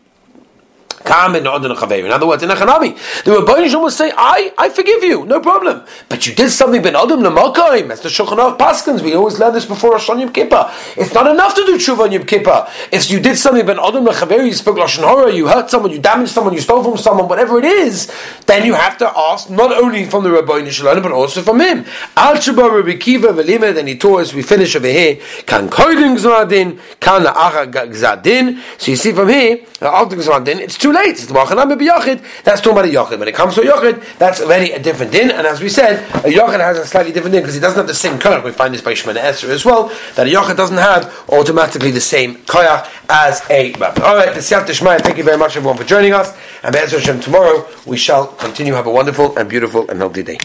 In 1.05 2.11
other 2.11 2.27
words, 2.27 2.43
in 2.43 2.49
Echanami, 2.49 3.23
the 3.23 3.31
Rabbi 3.31 3.75
will 3.75 3.89
say, 3.89 4.11
I, 4.15 4.53
I 4.57 4.69
forgive 4.69 5.03
you, 5.03 5.25
no 5.25 5.39
problem. 5.39 5.83
But 6.09 6.27
you 6.27 6.33
did 6.33 6.51
something 6.51 6.81
ben 6.81 6.95
Adam 6.95 7.21
Lamakayim. 7.21 7.87
That's 7.87 8.01
the 8.01 8.09
Aruch 8.09 8.57
Paskins. 8.57 9.01
We 9.01 9.15
always 9.15 9.39
learn 9.39 9.53
this 9.53 9.65
before 9.65 9.91
Rosh 9.91 10.07
Yom 10.07 10.31
Kippur. 10.31 10.71
It's 10.97 11.13
not 11.13 11.27
enough 11.27 11.55
to 11.55 11.65
do 11.65 11.77
tshuva 11.77 12.05
on 12.05 12.11
Yom 12.11 12.25
Kippur. 12.25 12.67
If 12.91 13.09
you 13.09 13.19
did 13.19 13.37
something 13.37 13.65
ben 13.65 13.79
Adam 13.79 14.05
Lachaver, 14.05 14.45
you 14.45 14.53
spoke 14.53 14.77
Lashon 14.77 15.03
Hora, 15.03 15.33
you 15.33 15.47
hurt 15.47 15.69
someone, 15.69 15.91
you 15.91 15.99
damaged 15.99 16.31
someone, 16.31 16.53
you 16.53 16.61
stole 16.61 16.83
from 16.83 16.97
someone, 16.97 17.27
whatever 17.27 17.59
it 17.59 17.65
is, 17.65 18.11
then 18.45 18.65
you 18.65 18.73
have 18.73 18.97
to 18.99 19.11
ask 19.17 19.49
not 19.49 19.71
only 19.71 20.05
from 20.05 20.23
the 20.23 20.29
Ribono 20.29 20.69
Shel 20.69 20.93
Olam, 20.93 21.03
but 21.03 21.11
also 21.11 21.41
from 21.41 21.59
him. 21.61 21.85
Al 22.15 22.35
Shabbat 22.35 22.71
Rabbi 22.71 22.97
Kiva 22.97 23.29
Velimed, 23.29 23.77
and 23.77 23.87
he 23.87 23.97
taught 23.97 24.21
us, 24.21 24.33
we 24.33 24.41
finish 24.41 24.75
over 24.75 24.87
here, 24.87 25.19
Kan 25.45 25.69
Koidim 25.69 26.17
Gzadin, 26.17 26.79
Kan 26.99 27.23
La'acha 27.23 27.71
Gzadin. 27.71 28.59
So 28.77 28.91
you 28.91 28.97
see 28.97 29.11
from 29.11 29.29
here, 29.29 29.59
it's 29.81 30.77
too 30.77 30.90
late. 30.91 31.12
It's 31.12 31.25
Machanam 31.27 31.75
Yachid. 31.80 32.43
That's 32.43 32.62
talking 32.62 32.80
about 32.80 32.86
a 32.86 32.89
Yachid. 32.89 33.19
When 33.19 33.27
it 33.27 33.36
comes 33.36 33.56
to 33.56 33.62
a 33.62 33.65
Yachid, 33.65 34.17
that's 34.17 34.41
already 34.41 34.71
a 34.71 34.80
different 34.80 35.12
din. 35.12 35.32
And 35.32 35.47
as 35.47 35.62
we 35.62 35.69
said, 35.69 36.04
a 36.25 36.30
Yachid 36.30 36.60
has 36.60 36.77
a 36.77 36.86
slightly 36.86 37.12
different 37.12 37.34
din 37.34 37.41
because 37.41 37.56
he 37.56 37.62
doesn't 37.62 37.77
have 37.77 37.88
the 37.88 37.93
same 37.93 38.19
koyach. 38.19 38.43
We 38.43 38.51
find 38.51 38.73
this 38.73 38.82
by 38.82 38.93
Shemana 38.93 39.17
Esther 39.17 39.51
as 39.51 39.65
well. 39.65 39.88
That 40.15 40.27
a 40.27 40.30
Yachid 40.30 40.58
doesn't 40.58 40.77
have 40.77 41.25
automatically 41.30 41.91
the 41.91 42.01
same 42.01 42.36
koyach 42.38 42.89
as 43.10 43.41
a 43.49 43.73
Rab. 43.73 43.99
All 43.99 44.15
right, 44.15 44.34
the 44.34 44.39
Siyat 44.39 44.65
Shmaya. 44.65 45.01
Thank 45.01 45.17
you 45.17 45.23
very 45.23 45.38
much, 45.38 45.58
everyone, 45.58 45.77
for 45.77 45.84
joining 45.84 46.13
us. 46.13 46.36
And 46.63 46.73
Be'ez 46.73 46.91
Hashem, 46.91 47.19
tomorrow 47.19 47.67
we 47.86 47.97
shall 47.97 48.27
continue. 48.27 48.73
Have 48.73 48.88
a 48.88 48.91
wonderful 48.91 49.38
and 49.38 49.49
beautiful 49.49 49.89
and 49.89 49.99
healthy 49.99 50.23
day. 50.23 50.39